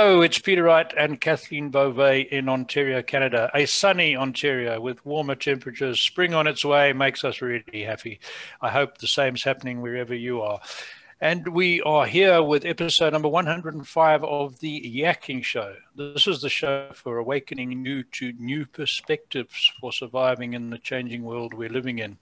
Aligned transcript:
Hello, 0.00 0.20
it's 0.20 0.38
Peter 0.38 0.62
Wright 0.62 0.94
and 0.96 1.20
Kathleen 1.20 1.70
Beauvais 1.70 2.20
in 2.20 2.48
Ontario, 2.48 3.02
Canada. 3.02 3.50
A 3.52 3.66
sunny 3.66 4.14
Ontario 4.14 4.80
with 4.80 5.04
warmer 5.04 5.34
temperatures. 5.34 6.00
Spring 6.00 6.34
on 6.34 6.46
its 6.46 6.64
way 6.64 6.92
makes 6.92 7.24
us 7.24 7.42
really 7.42 7.82
happy. 7.82 8.20
I 8.60 8.68
hope 8.68 8.98
the 8.98 9.08
same's 9.08 9.42
happening 9.42 9.80
wherever 9.80 10.14
you 10.14 10.40
are. 10.40 10.60
And 11.20 11.48
we 11.48 11.82
are 11.82 12.06
here 12.06 12.40
with 12.44 12.64
episode 12.64 13.12
number 13.12 13.28
105 13.28 14.22
of 14.22 14.60
the 14.60 14.80
Yakking 14.82 15.42
Show. 15.42 15.74
This 15.96 16.28
is 16.28 16.42
the 16.42 16.48
show 16.48 16.90
for 16.94 17.18
awakening 17.18 17.82
new 17.82 18.04
to 18.04 18.32
new 18.34 18.66
perspectives 18.66 19.72
for 19.80 19.92
surviving 19.92 20.52
in 20.52 20.70
the 20.70 20.78
changing 20.78 21.24
world 21.24 21.54
we're 21.54 21.70
living 21.70 21.98
in. 21.98 22.18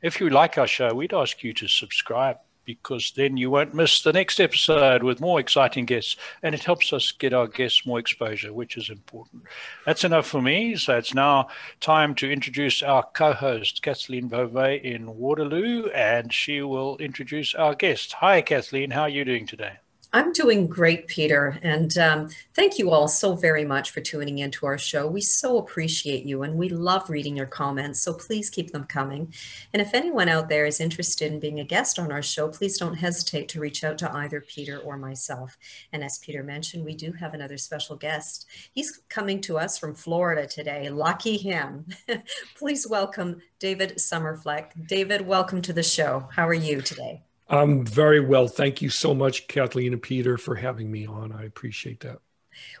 If 0.00 0.20
you 0.20 0.30
like 0.30 0.58
our 0.58 0.68
show, 0.68 0.94
we'd 0.94 1.12
ask 1.12 1.42
you 1.42 1.54
to 1.54 1.66
subscribe 1.66 2.36
because 2.74 3.12
then 3.16 3.36
you 3.36 3.50
won't 3.50 3.74
miss 3.74 4.02
the 4.02 4.12
next 4.12 4.40
episode 4.40 5.02
with 5.02 5.20
more 5.20 5.40
exciting 5.40 5.84
guests. 5.84 6.16
And 6.42 6.54
it 6.54 6.64
helps 6.64 6.92
us 6.92 7.12
get 7.12 7.32
our 7.32 7.46
guests 7.46 7.86
more 7.86 7.98
exposure, 7.98 8.52
which 8.52 8.76
is 8.76 8.90
important. 8.90 9.42
That's 9.86 10.04
enough 10.04 10.26
for 10.26 10.40
me. 10.40 10.76
So 10.76 10.96
it's 10.96 11.14
now 11.14 11.48
time 11.80 12.14
to 12.16 12.30
introduce 12.30 12.82
our 12.82 13.02
co 13.02 13.32
host, 13.32 13.82
Kathleen 13.82 14.28
Beauvais 14.28 14.78
in 14.78 15.16
Waterloo, 15.16 15.88
and 15.88 16.32
she 16.32 16.62
will 16.62 16.96
introduce 16.98 17.54
our 17.54 17.74
guest. 17.74 18.14
Hi, 18.14 18.42
Kathleen. 18.42 18.90
How 18.90 19.02
are 19.02 19.08
you 19.08 19.24
doing 19.24 19.46
today? 19.46 19.78
I'm 20.12 20.32
doing 20.32 20.66
great, 20.66 21.06
Peter. 21.06 21.56
And 21.62 21.96
um, 21.96 22.30
thank 22.54 22.80
you 22.80 22.90
all 22.90 23.06
so 23.06 23.36
very 23.36 23.64
much 23.64 23.92
for 23.92 24.00
tuning 24.00 24.38
into 24.38 24.66
our 24.66 24.76
show. 24.76 25.06
We 25.06 25.20
so 25.20 25.58
appreciate 25.58 26.24
you 26.24 26.42
and 26.42 26.56
we 26.56 26.68
love 26.68 27.08
reading 27.08 27.36
your 27.36 27.46
comments. 27.46 28.00
So 28.00 28.14
please 28.14 28.50
keep 28.50 28.72
them 28.72 28.84
coming. 28.84 29.32
And 29.72 29.80
if 29.80 29.94
anyone 29.94 30.28
out 30.28 30.48
there 30.48 30.66
is 30.66 30.80
interested 30.80 31.32
in 31.32 31.38
being 31.38 31.60
a 31.60 31.64
guest 31.64 32.00
on 32.00 32.10
our 32.10 32.22
show, 32.22 32.48
please 32.48 32.76
don't 32.76 32.96
hesitate 32.96 33.48
to 33.50 33.60
reach 33.60 33.84
out 33.84 33.98
to 33.98 34.12
either 34.12 34.40
Peter 34.40 34.78
or 34.78 34.96
myself. 34.96 35.56
And 35.92 36.02
as 36.02 36.18
Peter 36.18 36.42
mentioned, 36.42 36.84
we 36.84 36.96
do 36.96 37.12
have 37.12 37.32
another 37.32 37.56
special 37.56 37.94
guest. 37.94 38.46
He's 38.74 39.02
coming 39.08 39.40
to 39.42 39.58
us 39.58 39.78
from 39.78 39.94
Florida 39.94 40.44
today. 40.44 40.90
Lucky 40.90 41.36
him. 41.36 41.86
please 42.58 42.84
welcome 42.84 43.40
David 43.60 43.94
Somerfleck. 43.98 44.88
David, 44.88 45.20
welcome 45.24 45.62
to 45.62 45.72
the 45.72 45.84
show. 45.84 46.28
How 46.32 46.48
are 46.48 46.54
you 46.54 46.82
today? 46.82 47.22
I'm 47.50 47.84
very 47.84 48.20
well. 48.20 48.46
Thank 48.46 48.80
you 48.80 48.88
so 48.88 49.12
much, 49.12 49.48
Kathleen 49.48 49.92
and 49.92 50.00
Peter, 50.00 50.38
for 50.38 50.54
having 50.54 50.90
me 50.90 51.04
on. 51.04 51.32
I 51.32 51.44
appreciate 51.44 52.00
that. 52.00 52.18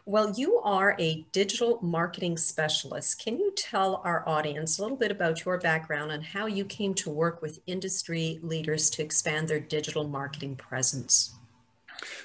Well, 0.06 0.32
you 0.36 0.58
are 0.58 0.96
a 0.98 1.26
digital 1.32 1.80
marketing 1.82 2.36
specialist. 2.36 3.22
Can 3.22 3.38
you 3.38 3.52
tell 3.56 4.00
our 4.04 4.28
audience 4.28 4.78
a 4.78 4.82
little 4.82 4.96
bit 4.96 5.10
about 5.10 5.44
your 5.44 5.58
background 5.58 6.12
and 6.12 6.22
how 6.22 6.46
you 6.46 6.64
came 6.64 6.94
to 6.94 7.10
work 7.10 7.42
with 7.42 7.60
industry 7.66 8.38
leaders 8.42 8.90
to 8.90 9.02
expand 9.02 9.48
their 9.48 9.60
digital 9.60 10.06
marketing 10.06 10.56
presence? 10.56 11.34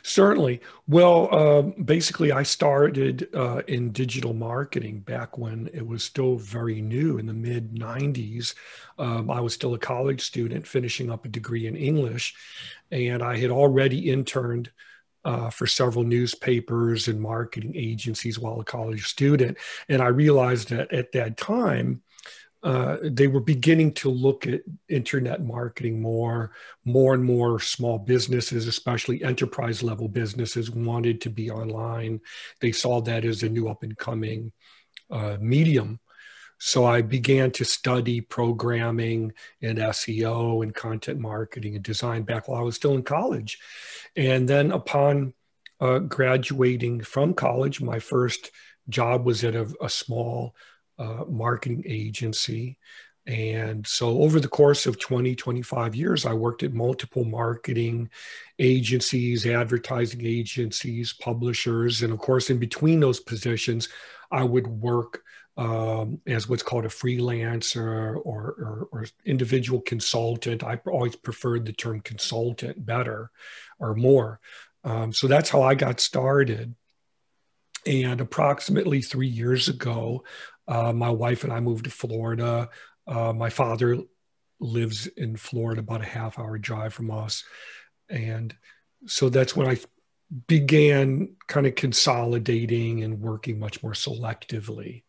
Certainly. 0.04 0.62
Well, 0.88 1.30
uh, 1.32 1.62
basically, 1.62 2.32
I 2.32 2.44
started 2.44 3.28
uh, 3.34 3.62
in 3.68 3.92
digital 3.92 4.34
marketing 4.34 5.00
back 5.00 5.38
when 5.38 5.70
it 5.74 5.86
was 5.86 6.04
still 6.04 6.38
very 6.38 6.82
new 6.82 7.18
in 7.18 7.26
the 7.26 7.34
mid 7.34 7.74
90s. 7.74 8.54
Um, 8.98 9.30
I 9.30 9.42
was 9.42 9.54
still 9.54 9.74
a 9.74 9.80
college 9.80 10.22
student 10.22 10.68
finishing 10.68 11.12
up 11.12 11.26
a 11.26 11.30
degree 11.30 11.68
in 11.68 11.76
English, 11.76 12.36
and 12.92 13.22
I 13.22 13.38
had 13.38 13.52
already 13.52 14.10
interned. 14.10 14.72
Uh, 15.24 15.50
for 15.50 15.66
several 15.66 16.04
newspapers 16.04 17.08
and 17.08 17.20
marketing 17.20 17.74
agencies 17.76 18.38
while 18.38 18.60
a 18.60 18.64
college 18.64 19.08
student. 19.08 19.58
And 19.90 20.00
I 20.00 20.10
realized 20.10 20.70
that 20.70 20.94
at 20.94 21.14
that 21.14 21.36
time, 21.36 22.04
uh, 22.66 22.98
they 23.04 23.28
were 23.28 23.40
beginning 23.40 23.94
to 23.94 24.10
look 24.10 24.48
at 24.48 24.62
internet 24.90 25.44
marketing 25.44 26.02
more. 26.02 26.52
More 26.84 27.14
and 27.14 27.24
more 27.24 27.60
small 27.60 28.00
businesses, 28.00 28.66
especially 28.66 29.24
enterprise 29.24 29.84
level 29.84 30.08
businesses, 30.08 30.72
wanted 30.72 31.22
to 31.22 31.30
be 31.30 31.52
online. 31.52 32.22
They 32.62 32.72
saw 32.72 33.02
that 33.02 33.24
as 33.24 33.44
a 33.44 33.50
new 33.50 33.70
up 33.70 33.84
and 33.84 33.96
coming 33.96 34.52
uh, 35.12 35.38
medium. 35.40 36.00
So 36.58 36.86
I 36.86 37.04
began 37.04 37.52
to 37.52 37.66
study 37.66 38.20
programming 38.20 39.34
and 39.62 39.78
SEO 39.78 40.64
and 40.64 40.74
content 40.74 41.20
marketing 41.20 41.76
and 41.76 41.84
design 41.84 42.24
back 42.24 42.48
while 42.48 42.60
I 42.60 42.64
was 42.64 42.76
still 42.76 42.96
in 42.96 43.04
college. 43.04 43.60
And 44.16 44.50
then 44.50 44.72
upon 44.72 45.36
uh, 45.80 46.00
graduating 46.00 47.02
from 47.02 47.36
college, 47.36 47.80
my 47.80 48.00
first 48.00 48.50
job 48.90 49.24
was 49.24 49.44
at 49.44 49.56
a, 49.56 49.72
a 49.80 49.90
small 49.90 50.56
uh, 50.98 51.26
marketing 51.28 51.84
agency. 51.86 52.78
And 53.28 53.88
so 53.88 54.22
over 54.22 54.40
the 54.40 54.48
course 54.48 54.86
of 54.86 55.00
20, 55.00 55.36
25 55.36 55.96
years, 55.96 56.26
I 56.26 56.34
worked 56.34 56.62
at 56.62 56.74
multiple 56.74 57.24
marketing 57.24 58.10
agencies, 58.60 59.48
advertising 59.48 60.26
agencies, 60.26 61.14
publishers. 61.14 62.04
And 62.04 62.14
of 62.14 62.20
course, 62.20 62.52
in 62.52 62.60
between 62.60 63.00
those 63.00 63.20
positions, 63.20 63.90
I 64.32 64.44
would 64.44 64.68
work 64.68 65.24
um, 65.58 66.20
as 66.28 66.50
what's 66.50 66.64
called 66.64 66.86
a 66.86 66.90
freelancer 66.90 68.16
or, 68.18 68.18
or, 68.18 68.88
or, 68.92 69.06
individual 69.24 69.80
consultant. 69.80 70.64
I 70.64 70.82
always 70.86 71.16
preferred 71.16 71.66
the 71.66 71.72
term 71.72 72.02
consultant 72.02 72.86
better 72.86 73.32
or 73.80 73.96
more. 73.96 74.42
Um, 74.84 75.14
so 75.14 75.28
that's 75.28 75.50
how 75.50 75.62
I 75.62 75.74
got 75.74 76.02
started. 76.02 76.76
And 77.86 78.20
approximately 78.20 79.02
three 79.02 79.30
years 79.30 79.70
ago, 79.70 80.26
uh, 80.68 80.94
my 80.94 81.10
wife 81.10 81.44
and 81.44 81.54
I 81.54 81.60
moved 81.60 81.86
to 81.86 81.92
Florida. 81.92 82.70
Uh, 83.08 83.34
my 83.34 83.50
father 83.50 84.00
lives 84.60 85.08
in 85.08 85.36
Florida, 85.38 85.82
about 85.82 86.02
a 86.02 86.06
half 86.06 86.40
hour 86.40 86.58
drive 86.58 86.94
from 86.94 87.12
us. 87.12 87.44
And 88.10 88.56
so 89.06 89.30
that's 89.30 89.56
when 89.56 89.68
I 89.68 89.78
began 90.48 91.36
kind 91.48 91.68
of 91.68 91.76
consolidating 91.76 93.04
and 93.04 93.22
working 93.22 93.60
much 93.60 93.84
more 93.84 93.94
selectively. 93.94 95.04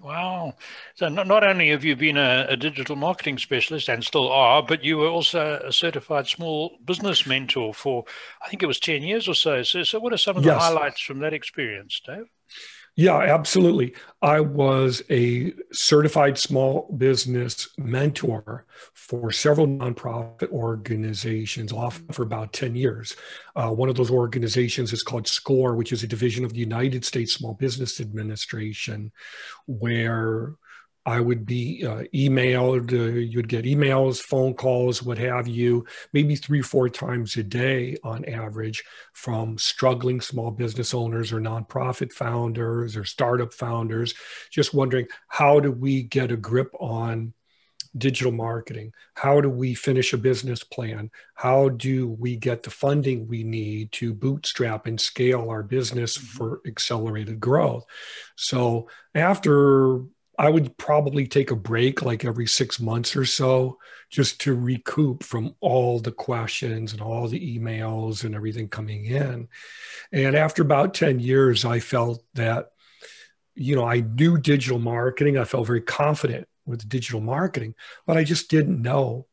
Wow. 0.00 0.54
So 0.94 1.08
not, 1.08 1.26
not 1.26 1.42
only 1.42 1.70
have 1.70 1.84
you 1.84 1.96
been 1.96 2.16
a, 2.16 2.46
a, 2.50 2.56
digital 2.56 2.94
marketing 2.94 3.36
specialist 3.38 3.88
and 3.88 4.04
still 4.04 4.30
are, 4.30 4.62
but 4.62 4.84
you 4.84 4.96
were 4.96 5.08
also 5.08 5.60
a 5.64 5.72
certified 5.72 6.28
small 6.28 6.78
business 6.84 7.26
mentor 7.26 7.74
for, 7.74 8.04
I 8.40 8.48
think 8.48 8.62
it 8.62 8.66
was 8.66 8.78
10 8.78 9.02
years 9.02 9.28
or 9.28 9.34
so. 9.34 9.64
So, 9.64 9.82
so 9.82 9.98
what 9.98 10.12
are 10.12 10.18
some 10.18 10.36
of 10.36 10.44
the 10.44 10.50
yes. 10.50 10.62
highlights 10.62 11.00
from 11.00 11.18
that 11.20 11.34
experience, 11.34 12.00
Dave? 12.06 12.26
Yeah, 12.98 13.18
absolutely. 13.18 13.94
I 14.22 14.40
was 14.40 15.04
a 15.08 15.52
certified 15.70 16.36
small 16.36 16.92
business 16.98 17.68
mentor 17.78 18.66
for 18.92 19.30
several 19.30 19.68
nonprofit 19.68 20.50
organizations, 20.50 21.72
often 21.72 22.08
for 22.08 22.24
about 22.24 22.52
10 22.52 22.74
years. 22.74 23.14
Uh, 23.54 23.70
one 23.70 23.88
of 23.88 23.94
those 23.94 24.10
organizations 24.10 24.92
is 24.92 25.04
called 25.04 25.28
SCORE, 25.28 25.76
which 25.76 25.92
is 25.92 26.02
a 26.02 26.08
division 26.08 26.44
of 26.44 26.54
the 26.54 26.58
United 26.58 27.04
States 27.04 27.34
Small 27.34 27.54
Business 27.54 28.00
Administration, 28.00 29.12
where 29.66 30.56
I 31.08 31.20
would 31.20 31.46
be 31.46 31.86
uh, 31.86 32.02
emailed, 32.14 32.92
uh, 32.92 33.18
you'd 33.18 33.48
get 33.48 33.64
emails, 33.64 34.20
phone 34.20 34.52
calls, 34.52 35.02
what 35.02 35.16
have 35.16 35.48
you, 35.48 35.86
maybe 36.12 36.36
three, 36.36 36.60
four 36.60 36.90
times 36.90 37.34
a 37.38 37.42
day 37.42 37.96
on 38.04 38.26
average 38.26 38.84
from 39.14 39.56
struggling 39.56 40.20
small 40.20 40.50
business 40.50 40.92
owners 40.92 41.32
or 41.32 41.40
nonprofit 41.40 42.12
founders 42.12 42.94
or 42.94 43.06
startup 43.06 43.54
founders, 43.54 44.12
just 44.50 44.74
wondering 44.74 45.06
how 45.28 45.60
do 45.60 45.72
we 45.72 46.02
get 46.02 46.30
a 46.30 46.36
grip 46.36 46.74
on 46.78 47.32
digital 47.96 48.30
marketing? 48.30 48.92
How 49.14 49.40
do 49.40 49.48
we 49.48 49.72
finish 49.72 50.12
a 50.12 50.18
business 50.18 50.62
plan? 50.62 51.10
How 51.32 51.70
do 51.70 52.06
we 52.06 52.36
get 52.36 52.62
the 52.62 52.70
funding 52.70 53.26
we 53.26 53.44
need 53.44 53.92
to 53.92 54.12
bootstrap 54.12 54.86
and 54.86 55.00
scale 55.00 55.48
our 55.48 55.62
business 55.62 56.18
mm-hmm. 56.18 56.36
for 56.36 56.60
accelerated 56.66 57.40
growth? 57.40 57.86
So 58.36 58.90
after 59.14 60.02
I 60.38 60.48
would 60.48 60.76
probably 60.76 61.26
take 61.26 61.50
a 61.50 61.56
break 61.56 62.02
like 62.02 62.24
every 62.24 62.46
six 62.46 62.78
months 62.78 63.16
or 63.16 63.24
so 63.24 63.78
just 64.08 64.40
to 64.42 64.54
recoup 64.54 65.24
from 65.24 65.56
all 65.60 65.98
the 65.98 66.12
questions 66.12 66.92
and 66.92 67.02
all 67.02 67.26
the 67.26 67.58
emails 67.58 68.22
and 68.22 68.36
everything 68.36 68.68
coming 68.68 69.06
in. 69.06 69.48
And 70.12 70.36
after 70.36 70.62
about 70.62 70.94
10 70.94 71.18
years, 71.18 71.64
I 71.64 71.80
felt 71.80 72.22
that, 72.34 72.70
you 73.56 73.74
know, 73.74 73.84
I 73.84 74.00
knew 74.00 74.38
digital 74.38 74.78
marketing. 74.78 75.36
I 75.36 75.44
felt 75.44 75.66
very 75.66 75.80
confident 75.80 76.46
with 76.64 76.88
digital 76.88 77.20
marketing, 77.20 77.74
but 78.06 78.16
I 78.16 78.22
just 78.22 78.48
didn't 78.48 78.80
know 78.80 79.26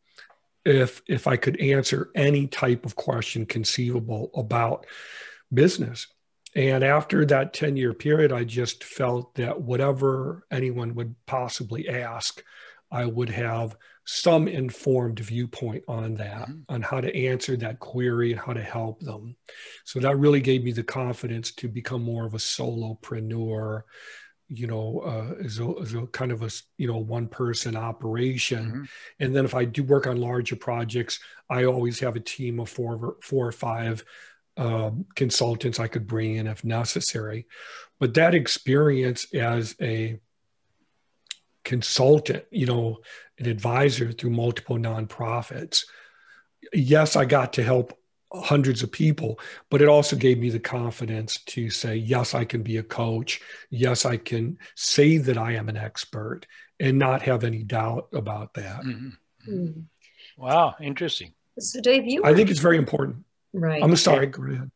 if 0.65 1.03
if 1.07 1.27
I 1.27 1.37
could 1.37 1.59
answer 1.61 2.09
any 2.15 2.47
type 2.47 2.85
of 2.85 2.95
question 2.95 3.45
conceivable 3.45 4.31
about 4.33 4.87
business. 5.53 6.07
And 6.55 6.85
after 6.85 7.25
that 7.25 7.53
10 7.53 7.75
year 7.75 7.93
period, 7.93 8.31
I 8.31 8.45
just 8.45 8.83
felt 8.83 9.35
that 9.35 9.61
whatever 9.61 10.47
anyone 10.49 10.95
would 10.95 11.15
possibly 11.25 11.89
ask, 11.89 12.41
I 12.89 13.05
would 13.05 13.29
have 13.29 13.75
some 14.05 14.47
informed 14.47 15.19
viewpoint 15.19 15.83
on 15.87 16.15
that, 16.15 16.47
mm-hmm. 16.47 16.73
on 16.73 16.81
how 16.81 17.01
to 17.01 17.13
answer 17.15 17.57
that 17.57 17.79
query 17.79 18.31
and 18.31 18.39
how 18.39 18.53
to 18.53 18.61
help 18.61 19.01
them. 19.01 19.35
So 19.83 19.99
that 19.99 20.17
really 20.17 20.41
gave 20.41 20.63
me 20.63 20.71
the 20.71 20.83
confidence 20.83 21.51
to 21.53 21.67
become 21.67 22.03
more 22.03 22.25
of 22.25 22.35
a 22.35 22.37
solopreneur, 22.37 23.81
you 24.47 24.67
know, 24.67 25.01
uh, 25.03 25.43
as, 25.43 25.59
a, 25.59 25.73
as 25.81 25.93
a 25.95 26.05
kind 26.07 26.31
of 26.31 26.43
a, 26.43 26.51
you 26.77 26.87
know, 26.87 26.99
one 26.99 27.27
person 27.27 27.75
operation. 27.75 28.65
Mm-hmm. 28.67 28.83
And 29.19 29.35
then 29.35 29.43
if 29.43 29.55
I 29.55 29.65
do 29.65 29.83
work 29.83 30.05
on 30.07 30.17
larger 30.17 30.55
projects, 30.55 31.19
I 31.49 31.65
always 31.65 31.99
have 31.99 32.15
a 32.15 32.21
team 32.21 32.59
of 32.59 32.69
four, 32.69 33.17
four 33.21 33.47
or 33.47 33.51
five 33.51 34.05
um, 34.57 35.05
consultants 35.15 35.79
I 35.79 35.87
could 35.87 36.07
bring 36.07 36.35
in 36.35 36.47
if 36.47 36.63
necessary. 36.63 37.47
But 37.99 38.13
that 38.15 38.35
experience 38.35 39.33
as 39.33 39.75
a 39.81 40.19
consultant, 41.63 42.45
you 42.51 42.65
know, 42.65 42.99
an 43.39 43.47
advisor 43.47 44.11
through 44.11 44.31
multiple 44.31 44.77
nonprofits, 44.77 45.85
yes, 46.73 47.15
I 47.15 47.25
got 47.25 47.53
to 47.53 47.63
help 47.63 47.97
hundreds 48.33 48.83
of 48.83 48.91
people, 48.91 49.39
but 49.69 49.81
it 49.81 49.87
also 49.87 50.15
gave 50.15 50.39
me 50.39 50.49
the 50.49 50.59
confidence 50.59 51.39
to 51.45 51.69
say, 51.69 51.95
yes, 51.95 52.33
I 52.33 52.43
can 52.43 52.63
be 52.63 52.77
a 52.77 52.83
coach. 52.83 53.41
Yes, 53.69 54.05
I 54.05 54.17
can 54.17 54.57
say 54.75 55.17
that 55.17 55.37
I 55.37 55.53
am 55.53 55.69
an 55.69 55.77
expert 55.77 56.45
and 56.79 56.97
not 56.97 57.21
have 57.21 57.43
any 57.43 57.63
doubt 57.63 58.09
about 58.13 58.53
that. 58.55 58.81
Mm-hmm. 58.81 59.53
Mm-hmm. 59.53 59.81
Wow, 60.37 60.75
interesting. 60.81 61.33
So, 61.57 61.79
Dave, 61.79 62.05
you. 62.05 62.23
I 62.25 62.33
think 62.33 62.49
it's 62.49 62.59
very 62.59 62.77
important. 62.77 63.23
Right. 63.55 63.81
I'm 63.81 63.95
sorry. 63.95 64.27
Go 64.27 64.43
ahead. 64.43 64.71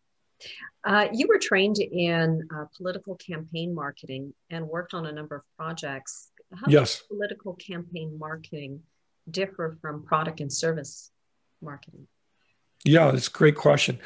Uh, 0.85 1.07
you 1.11 1.27
were 1.27 1.37
trained 1.37 1.77
in 1.79 2.47
uh, 2.55 2.65
political 2.77 3.15
campaign 3.15 3.75
marketing 3.75 4.33
and 4.49 4.65
worked 4.65 4.93
on 4.93 5.05
a 5.05 5.11
number 5.11 5.35
of 5.35 5.41
projects. 5.57 6.31
How 6.53 6.67
yes. 6.67 6.99
does 6.99 7.07
political 7.07 7.53
campaign 7.55 8.17
marketing 8.17 8.81
differ 9.29 9.77
from 9.81 10.03
product 10.05 10.39
and 10.39 10.51
service 10.51 11.11
marketing? 11.61 12.07
Yeah, 12.85 13.13
it's 13.13 13.27
a 13.27 13.31
great 13.31 13.55
question. 13.55 13.99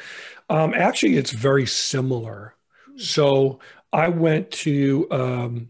Um, 0.50 0.74
actually, 0.74 1.16
it's 1.16 1.30
very 1.30 1.66
similar. 1.66 2.56
Hmm. 2.86 2.98
So 2.98 3.60
I 3.92 4.08
went 4.08 4.50
to, 4.50 5.06
um, 5.12 5.68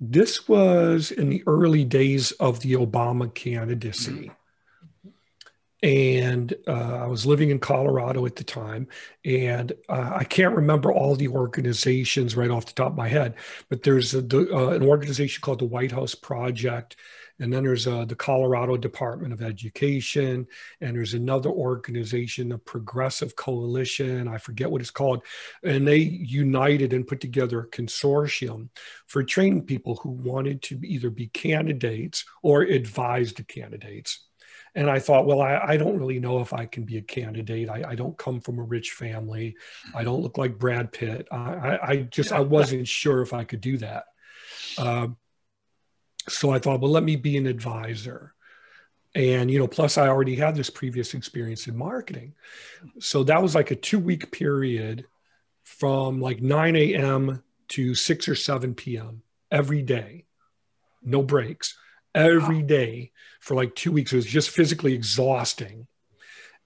this 0.00 0.48
was 0.48 1.10
in 1.10 1.28
the 1.28 1.44
early 1.46 1.84
days 1.84 2.32
of 2.32 2.60
the 2.60 2.72
Obama 2.72 3.32
candidacy. 3.32 4.30
And 5.84 6.54
uh, 6.66 7.02
I 7.02 7.06
was 7.06 7.26
living 7.26 7.50
in 7.50 7.58
Colorado 7.58 8.24
at 8.24 8.36
the 8.36 8.44
time. 8.44 8.88
And 9.24 9.72
uh, 9.88 10.12
I 10.16 10.24
can't 10.24 10.56
remember 10.56 10.90
all 10.90 11.14
the 11.14 11.28
organizations 11.28 12.36
right 12.36 12.50
off 12.50 12.66
the 12.66 12.72
top 12.72 12.92
of 12.92 12.96
my 12.96 13.08
head, 13.08 13.34
but 13.68 13.82
there's 13.82 14.14
a, 14.14 14.20
uh, 14.20 14.70
an 14.70 14.82
organization 14.82 15.42
called 15.42 15.60
the 15.60 15.66
White 15.66 15.92
House 15.92 16.14
Project 16.14 16.96
and 17.40 17.52
then 17.52 17.64
there's 17.64 17.86
uh, 17.86 18.04
the 18.04 18.14
Colorado 18.14 18.76
Department 18.76 19.32
of 19.32 19.42
Education, 19.42 20.46
and 20.80 20.96
there's 20.96 21.14
another 21.14 21.50
organization, 21.50 22.48
the 22.48 22.58
Progressive 22.58 23.34
Coalition, 23.34 24.28
I 24.28 24.38
forget 24.38 24.70
what 24.70 24.80
it's 24.80 24.90
called. 24.90 25.24
And 25.64 25.86
they 25.86 25.98
united 25.98 26.92
and 26.92 27.06
put 27.06 27.20
together 27.20 27.60
a 27.60 27.68
consortium 27.68 28.68
for 29.06 29.24
training 29.24 29.62
people 29.62 29.96
who 29.96 30.10
wanted 30.10 30.62
to 30.62 30.80
either 30.84 31.10
be 31.10 31.26
candidates 31.28 32.24
or 32.42 32.62
advise 32.62 33.32
the 33.32 33.44
candidates. 33.44 34.20
And 34.74 34.90
I 34.90 34.98
thought, 34.98 35.26
well, 35.26 35.40
I, 35.40 35.56
I, 35.56 35.76
don't 35.76 35.98
really 35.98 36.18
know 36.18 36.40
if 36.40 36.52
I 36.52 36.66
can 36.66 36.82
be 36.82 36.98
a 36.98 37.02
candidate. 37.02 37.68
I, 37.68 37.90
I, 37.90 37.94
don't 37.94 38.18
come 38.18 38.40
from 38.40 38.58
a 38.58 38.64
rich 38.64 38.90
family. 38.90 39.56
I 39.94 40.02
don't 40.02 40.20
look 40.20 40.36
like 40.36 40.58
Brad 40.58 40.90
Pitt. 40.90 41.28
I, 41.30 41.78
I 41.80 41.96
just, 42.10 42.32
I 42.32 42.40
wasn't 42.40 42.88
sure 42.88 43.22
if 43.22 43.32
I 43.32 43.44
could 43.44 43.60
do 43.60 43.78
that. 43.78 44.06
Um, 44.76 45.16
so 46.28 46.50
I 46.50 46.58
thought, 46.58 46.80
well, 46.80 46.90
let 46.90 47.04
me 47.04 47.14
be 47.14 47.36
an 47.36 47.46
advisor. 47.46 48.34
And, 49.14 49.50
you 49.50 49.58
know, 49.58 49.68
plus 49.68 49.96
I 49.96 50.08
already 50.08 50.34
had 50.34 50.56
this 50.56 50.70
previous 50.70 51.14
experience 51.14 51.68
in 51.68 51.76
marketing. 51.76 52.34
So 52.98 53.22
that 53.24 53.42
was 53.42 53.54
like 53.54 53.70
a 53.70 53.76
two 53.76 54.00
week 54.00 54.32
period 54.32 55.06
from 55.62 56.20
like 56.20 56.42
9 56.42 56.76
a.m. 56.76 57.42
to 57.68 57.94
6 57.94 58.28
or 58.28 58.34
7 58.34 58.74
p.m. 58.74 59.22
every 59.50 59.82
day, 59.82 60.26
no 61.02 61.22
breaks, 61.22 61.76
every 62.14 62.62
day 62.62 63.12
for 63.40 63.54
like 63.54 63.74
two 63.74 63.92
weeks. 63.92 64.12
It 64.12 64.16
was 64.16 64.26
just 64.26 64.50
physically 64.50 64.94
exhausting. 64.94 65.86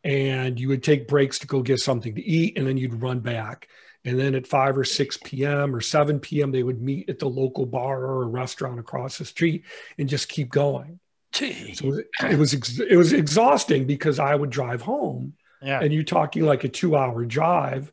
And 0.05 0.59
you 0.61 0.69
would 0.69 0.83
take 0.83 1.09
breaks 1.09 1.41
to 1.41 1.47
go 1.47 1.62
get 1.62 1.81
something 1.81 2.15
to 2.15 2.23
eat 2.23 2.56
and 2.56 2.67
then 2.67 2.77
you'd 2.77 3.03
run 3.03 3.21
back 3.21 3.69
and 4.05 4.19
then 4.19 4.35
at 4.35 4.47
5 4.47 4.79
or 4.79 4.85
6 4.85 5.19
p.m. 5.25 5.75
or 5.75 5.81
7 5.81 6.21
p.m., 6.21 6.53
they 6.53 6.62
would 6.62 6.81
meet 6.81 7.11
at 7.11 7.19
the 7.19 7.29
local 7.29 7.67
bar 7.67 8.05
or 8.05 8.23
a 8.23 8.27
restaurant 8.27 8.79
across 8.79 9.19
the 9.19 9.25
street 9.25 9.65
and 9.99 10.09
just 10.09 10.29
keep 10.29 10.50
going. 10.50 11.00
Gee. 11.33 11.75
So 11.75 12.01
it 12.23 12.39
was 12.39 12.55
it 12.81 12.97
was 12.97 13.12
exhausting 13.12 13.87
because 13.87 14.19
I 14.19 14.35
would 14.35 14.49
drive 14.49 14.81
home, 14.81 15.35
yeah. 15.61 15.81
and 15.81 15.93
you're 15.93 16.05
talking 16.05 16.47
like 16.47 16.65
a 16.65 16.69
two 16.69 16.97
hour 16.97 17.27
drive, 17.27 17.93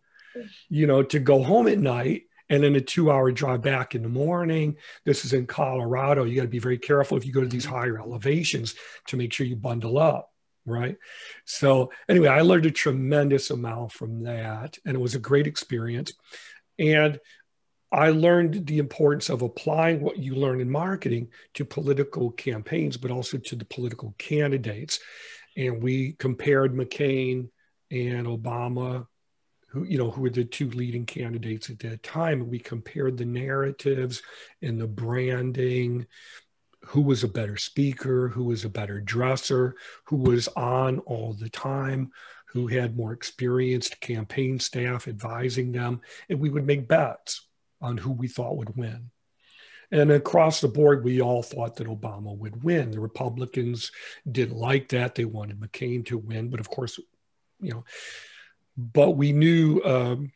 you 0.69 0.87
know, 0.87 1.03
to 1.03 1.19
go 1.19 1.43
home 1.43 1.67
at 1.67 1.77
night, 1.77 2.23
and 2.49 2.63
then 2.63 2.75
a 2.75 2.81
two 2.81 3.11
hour 3.11 3.31
drive 3.31 3.61
back 3.61 3.95
in 3.95 4.03
the 4.03 4.09
morning. 4.09 4.77
This 5.03 5.25
is 5.25 5.33
in 5.33 5.47
Colorado. 5.47 6.23
You 6.23 6.35
got 6.35 6.43
to 6.43 6.47
be 6.47 6.59
very 6.59 6.77
careful 6.77 7.17
if 7.17 7.25
you 7.25 7.33
go 7.33 7.41
to 7.41 7.47
these 7.47 7.65
mm-hmm. 7.65 7.75
higher 7.75 7.99
elevations 7.99 8.75
to 9.07 9.17
make 9.17 9.33
sure 9.33 9.45
you 9.45 9.55
bundle 9.55 9.97
up 9.97 10.31
right? 10.67 10.97
So 11.45 11.91
anyway, 12.09 12.27
I 12.27 12.41
learned 12.41 12.65
a 12.65 12.71
tremendous 12.71 13.51
amount 13.51 13.91
from 13.91 14.23
that, 14.23 14.77
and 14.85 14.95
it 14.95 14.99
was 14.99 15.15
a 15.15 15.19
great 15.19 15.47
experience. 15.47 16.13
And 16.79 17.19
I 17.91 18.09
learned 18.09 18.65
the 18.65 18.79
importance 18.79 19.29
of 19.29 19.41
applying 19.41 20.01
what 20.01 20.17
you 20.17 20.35
learn 20.35 20.59
in 20.59 20.69
marketing 20.69 21.29
to 21.53 21.65
political 21.65 22.31
campaigns, 22.31 22.97
but 22.97 23.11
also 23.11 23.37
to 23.37 23.55
the 23.55 23.65
political 23.65 24.13
candidates. 24.17 24.99
And 25.55 25.81
we 25.81 26.13
compared 26.13 26.73
McCain 26.73 27.49
and 27.91 28.27
Obama, 28.27 29.07
who 29.75 29.83
you 29.83 29.97
know 29.97 30.09
who 30.09 30.21
were 30.21 30.29
the 30.29 30.45
two 30.45 30.69
leading 30.71 31.05
candidates 31.05 31.69
at 31.69 31.79
that 31.79 32.01
time. 32.01 32.49
We 32.49 32.59
compared 32.59 33.17
the 33.17 33.25
narratives 33.25 34.23
and 34.61 34.79
the 34.79 34.87
branding 34.87 36.07
who 36.85 37.01
was 37.01 37.23
a 37.23 37.27
better 37.27 37.57
speaker, 37.57 38.29
who 38.29 38.45
was 38.45 38.63
a 38.63 38.69
better 38.69 39.01
dresser, 39.01 39.75
who 40.05 40.15
was 40.15 40.47
on 40.49 40.99
all 40.99 41.33
the 41.33 41.49
time, 41.49 42.11
who 42.47 42.67
had 42.67 42.95
more 42.95 43.11
experienced 43.11 43.99
campaign 43.99 44.59
staff 44.59 45.09
advising 45.09 45.73
them. 45.73 45.99
And 46.29 46.39
we 46.39 46.49
would 46.49 46.65
make 46.65 46.87
bets 46.87 47.45
on 47.81 47.97
who 47.97 48.11
we 48.11 48.29
thought 48.29 48.55
would 48.55 48.77
win. 48.77 49.09
And 49.91 50.09
across 50.11 50.61
the 50.61 50.69
board, 50.69 51.03
we 51.03 51.21
all 51.21 51.43
thought 51.43 51.75
that 51.75 51.87
Obama 51.87 52.35
would 52.37 52.63
win. 52.63 52.91
The 52.91 52.99
Republicans 52.99 53.91
didn't 54.29 54.57
like 54.57 54.89
that. 54.89 55.15
They 55.15 55.25
wanted 55.25 55.59
McCain 55.59 56.05
to 56.05 56.17
win. 56.17 56.49
But 56.49 56.61
of 56.61 56.69
course, 56.69 56.97
you 57.59 57.71
know, 57.71 57.83
but 58.77 59.11
we 59.11 59.31
knew 59.31 59.81
um, 59.83 60.31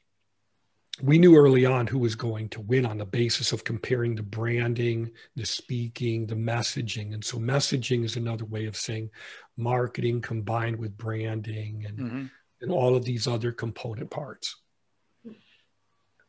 we 1.01 1.18
knew 1.18 1.38
early 1.38 1.65
on 1.65 1.88
who 1.88 2.00
was 2.00 2.15
going 2.15 2.50
to 2.50 2.62
win 2.62 2.86
on 2.86 2.98
the 2.98 3.05
basis 3.05 3.51
of 3.51 3.63
comparing 3.63 4.15
the 4.15 4.24
branding, 4.24 5.12
the 5.36 5.46
speaking, 5.46 6.27
the 6.27 6.36
messaging. 6.36 7.13
And 7.13 7.24
so 7.24 7.38
messaging 7.38 8.03
is 8.03 8.15
another 8.15 8.46
way 8.46 8.65
of 8.65 8.75
saying 8.75 9.10
marketing 9.55 10.22
combined 10.22 10.77
with 10.77 10.98
branding 10.98 11.86
and, 11.88 11.98
mm-hmm. 11.98 12.25
and 12.62 12.72
all 12.72 12.96
of 12.96 13.05
these 13.05 13.27
other 13.27 13.51
component 13.51 14.10
parts. 14.10 14.58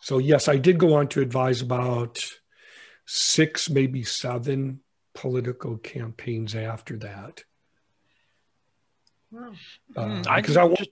So 0.02 0.18
yes, 0.18 0.48
I 0.48 0.56
did 0.56 0.78
go 0.78 0.94
on 0.94 1.08
to 1.08 1.20
advise 1.20 1.60
about 1.60 2.24
six, 3.06 3.68
maybe 3.68 4.02
seven 4.02 4.80
political 5.14 5.76
campaigns 5.78 6.54
after 6.54 6.96
that. 6.98 7.44
Wow. 9.30 9.52
Uh, 9.96 10.36
because 10.36 10.56
I, 10.56 10.64
I 10.64 10.74
just 10.74 10.90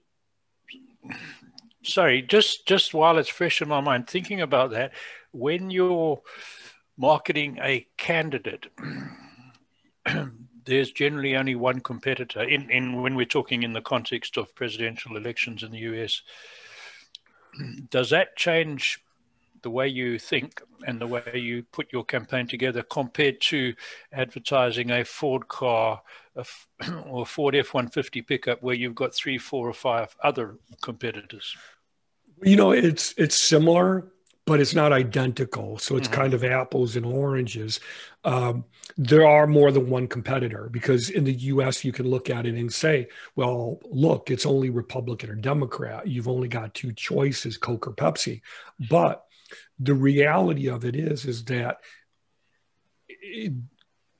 sorry, 1.82 2.22
just 2.22 2.66
just 2.66 2.94
while 2.94 3.18
it's 3.18 3.28
fresh 3.28 3.62
in 3.62 3.68
my 3.68 3.80
mind, 3.80 4.08
thinking 4.08 4.40
about 4.40 4.70
that, 4.70 4.92
when 5.32 5.70
you're 5.70 6.20
marketing 6.96 7.58
a 7.62 7.86
candidate, 7.96 8.66
there's 10.64 10.92
generally 10.92 11.36
only 11.36 11.54
one 11.54 11.80
competitor. 11.80 12.42
In 12.42 12.70
in 12.70 13.02
when 13.02 13.14
we're 13.14 13.26
talking 13.26 13.62
in 13.62 13.72
the 13.72 13.80
context 13.80 14.36
of 14.36 14.54
presidential 14.54 15.16
elections 15.16 15.62
in 15.62 15.72
the 15.72 15.78
US, 15.78 16.22
does 17.90 18.10
that 18.10 18.36
change 18.36 19.00
the 19.62 19.70
way 19.70 19.88
you 19.88 20.18
think 20.18 20.62
and 20.86 21.00
the 21.00 21.06
way 21.06 21.22
you 21.34 21.62
put 21.72 21.92
your 21.92 22.04
campaign 22.04 22.46
together 22.46 22.82
compared 22.82 23.40
to 23.40 23.74
advertising 24.12 24.90
a 24.90 25.04
Ford 25.04 25.48
car 25.48 26.02
a, 26.36 26.44
or 27.06 27.26
Ford 27.26 27.54
F-150 27.54 28.26
pickup 28.26 28.62
where 28.62 28.74
you've 28.74 28.94
got 28.94 29.14
three, 29.14 29.38
four 29.38 29.68
or 29.68 29.74
five 29.74 30.14
other 30.22 30.56
competitors? 30.82 31.56
You 32.42 32.56
know, 32.56 32.70
it's 32.70 33.14
it's 33.16 33.36
similar, 33.36 34.12
but 34.46 34.60
it's 34.60 34.74
not 34.74 34.92
identical. 34.92 35.78
So 35.78 35.96
it's 35.96 36.08
mm-hmm. 36.08 36.20
kind 36.20 36.34
of 36.34 36.44
apples 36.44 36.96
and 36.96 37.04
oranges. 37.04 37.80
Um, 38.24 38.64
there 38.96 39.26
are 39.26 39.46
more 39.46 39.70
than 39.70 39.90
one 39.90 40.08
competitor 40.08 40.68
because 40.70 41.10
in 41.10 41.24
the 41.24 41.32
U.S. 41.32 41.84
you 41.84 41.92
can 41.92 42.08
look 42.08 42.30
at 42.30 42.46
it 42.46 42.54
and 42.54 42.72
say, 42.72 43.08
"Well, 43.36 43.80
look, 43.90 44.30
it's 44.30 44.46
only 44.46 44.70
Republican 44.70 45.30
or 45.30 45.34
Democrat. 45.34 46.06
You've 46.06 46.28
only 46.28 46.48
got 46.48 46.74
two 46.74 46.92
choices, 46.92 47.58
Coke 47.58 47.88
or 47.88 47.92
Pepsi." 47.92 48.40
But 48.88 49.24
the 49.78 49.94
reality 49.94 50.68
of 50.68 50.84
it 50.84 50.96
is, 50.96 51.24
is 51.24 51.44
that 51.46 51.78
it, 53.08 53.52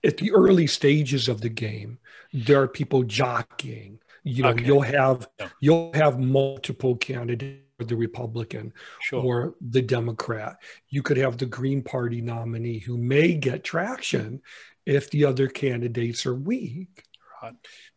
at 0.05 0.17
the 0.17 0.33
early 0.33 0.67
stages 0.67 1.29
of 1.29 1.41
the 1.41 1.49
game, 1.49 1.99
there 2.33 2.63
are 2.63 2.69
people 2.69 3.03
jockeying. 3.03 3.99
You 4.25 4.43
know, 4.43 4.51
okay. 4.51 4.65
you'll 4.65 4.83
have 4.83 5.29
yeah. 5.39 5.49
you'll 5.61 5.93
have 5.95 6.19
multiple 6.19 6.97
candidates 6.97 7.65
the 7.87 7.97
Republican 7.97 8.73
sure. 9.01 9.23
or 9.23 9.55
the 9.61 9.83
Democrat. 9.83 10.57
You 10.89 11.03
could 11.03 11.17
have 11.17 11.39
the 11.39 11.47
Green 11.47 11.83
Party 11.83 12.21
nominee 12.21 12.79
who 12.79 12.99
may 12.99 13.35
get 13.35 13.65
traction 13.65 14.43
if 14.85 15.11
the 15.11 15.25
other 15.25 15.49
candidates 15.49 16.27
are 16.27 16.35
weak. 16.35 17.05
Right. 17.43 17.55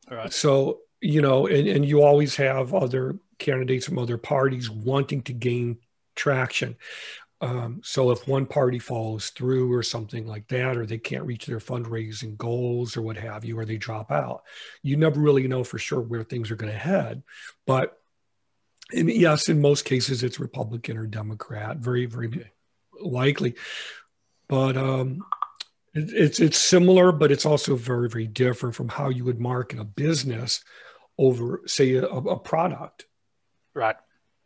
Right. 0.10 0.34
So, 0.34 0.82
you 1.02 1.22
know, 1.22 1.48
and, 1.48 1.68
and 1.68 1.86
you 1.86 2.04
always 2.04 2.36
have 2.36 2.74
other 2.74 3.18
candidates 3.40 3.86
from 3.86 3.98
other 3.98 4.18
parties 4.18 4.70
wanting 4.70 5.24
to 5.24 5.34
gain 5.34 5.78
traction. 6.16 6.76
Um, 7.42 7.82
so 7.84 8.12
if 8.12 8.28
one 8.28 8.46
party 8.46 8.78
falls 8.78 9.32
through 9.32 9.74
or 9.74 9.82
something 9.82 10.28
like 10.28 10.48
that, 10.50 10.78
or 10.78 10.86
they 10.86 11.00
can't 11.00 11.26
reach 11.26 11.48
their 11.48 11.60
fundraising 11.60 12.38
goals 12.38 12.96
or 12.96 13.02
what 13.02 13.18
have 13.18 13.44
you, 13.44 13.58
or 13.58 13.66
they 13.66 13.78
drop 13.78 14.12
out, 14.12 14.44
you 14.84 14.96
never 14.96 15.20
really 15.20 15.48
know 15.48 15.64
for 15.64 15.80
sure 15.80 16.00
where 16.00 16.24
things 16.24 16.52
are 16.52 16.56
going 16.56 16.72
to 16.72 16.78
head. 16.78 17.24
But 17.66 18.00
in, 18.92 19.10
yes, 19.10 19.50
in 19.50 19.60
most 19.60 19.86
cases, 19.86 20.22
it's 20.22 20.40
Republican 20.40 20.98
or 20.98 21.08
Democrat, 21.08 21.78
very, 21.78 22.06
very 22.06 22.52
likely. 23.00 23.56
But 24.48 24.78
um, 24.78 25.24
it, 25.96 26.12
it's 26.14 26.40
it's 26.40 26.60
similar, 26.60 27.12
but 27.12 27.32
it's 27.32 27.46
also 27.46 27.76
very, 27.76 28.08
very 28.08 28.28
different 28.28 28.76
from 28.76 28.90
how 28.90 29.10
you 29.10 29.26
would 29.26 29.40
market 29.40 29.80
a 29.80 29.84
business 29.84 30.64
over, 31.18 31.62
say, 31.66 31.96
a, 31.96 32.06
a 32.06 32.38
product. 32.38 33.08
Right 33.74 33.96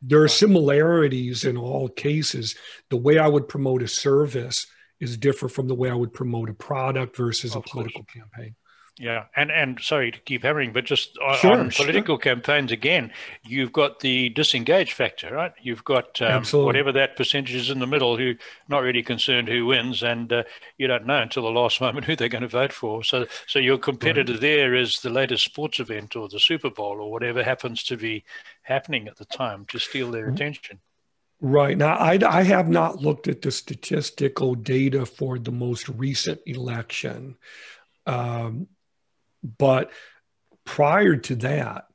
there 0.08 0.22
are 0.22 0.28
similarities 0.28 1.46
in 1.46 1.58
all 1.58 1.90
cases. 1.90 2.56
The 2.90 2.98
way 2.98 3.18
I 3.18 3.28
would 3.28 3.48
promote 3.48 3.82
a 3.82 3.88
service 3.88 4.68
is 5.00 5.18
different 5.18 5.54
from 5.54 5.68
the 5.68 5.76
way 5.76 5.90
I 5.90 5.96
would 5.96 6.14
promote 6.14 6.50
a 6.50 6.54
product 6.54 7.18
versus 7.18 7.56
a 7.56 7.62
political 7.62 8.04
course. 8.04 8.14
campaign. 8.14 8.56
Yeah, 8.98 9.26
and 9.36 9.52
and 9.52 9.78
sorry 9.82 10.10
to 10.12 10.20
keep 10.20 10.44
hammering, 10.44 10.72
but 10.72 10.86
just 10.86 11.18
sure, 11.40 11.60
on 11.60 11.70
political 11.70 12.16
sure. 12.16 12.36
campaigns 12.36 12.72
again, 12.72 13.12
you've 13.44 13.74
got 13.74 14.00
the 14.00 14.30
disengaged 14.30 14.94
factor, 14.94 15.34
right? 15.34 15.52
You've 15.62 15.84
got 15.84 16.22
um, 16.22 16.46
whatever 16.46 16.94
that 16.94 17.18
percentage 17.18 17.56
is 17.56 17.70
in 17.70 17.80
the 17.80 17.88
middle, 17.88 18.16
who 18.16 18.36
not 18.70 18.84
really 18.84 19.04
concerned 19.04 19.50
who 19.50 19.66
wins, 19.66 20.02
and 20.02 20.32
uh, 20.32 20.44
you 20.78 20.88
don't 20.88 21.06
know 21.06 21.22
until 21.22 21.44
the 21.44 21.50
last 21.50 21.82
moment 21.82 22.06
who 22.06 22.16
they're 22.16 22.30
going 22.30 22.44
to 22.44 22.48
vote 22.48 22.72
for. 22.72 23.04
So, 23.04 23.26
so 23.48 23.60
your 23.60 23.78
competitor 23.78 24.32
right. 24.32 24.42
there 24.42 24.74
is 24.74 25.02
the 25.02 25.10
latest 25.10 25.44
sports 25.44 25.82
event 25.82 26.16
or 26.16 26.30
the 26.30 26.40
Super 26.40 26.70
Bowl 26.70 27.02
or 27.02 27.12
whatever 27.12 27.44
happens 27.44 27.84
to 27.84 27.98
be 27.98 28.24
happening 28.62 29.10
at 29.10 29.18
the 29.18 29.26
time 29.26 29.66
to 29.72 29.80
steal 29.80 30.10
their 30.10 30.28
mm-hmm. 30.28 30.36
attention. 30.36 30.80
Right. 31.42 31.78
Now, 31.78 31.96
I, 31.98 32.18
I 32.26 32.44
have 32.44 32.70
not 32.70 33.02
looked 33.02 33.28
at 33.28 33.42
the 33.42 33.52
statistical 33.52 34.56
data 34.56 35.06
for 35.06 35.38
the 35.38 35.52
most 35.52 35.90
recent 35.90 36.40
election. 36.46 37.36
Um, 38.06 38.68
but 39.58 39.92
prior 40.66 41.16
to 41.16 41.36
that, 41.38 41.86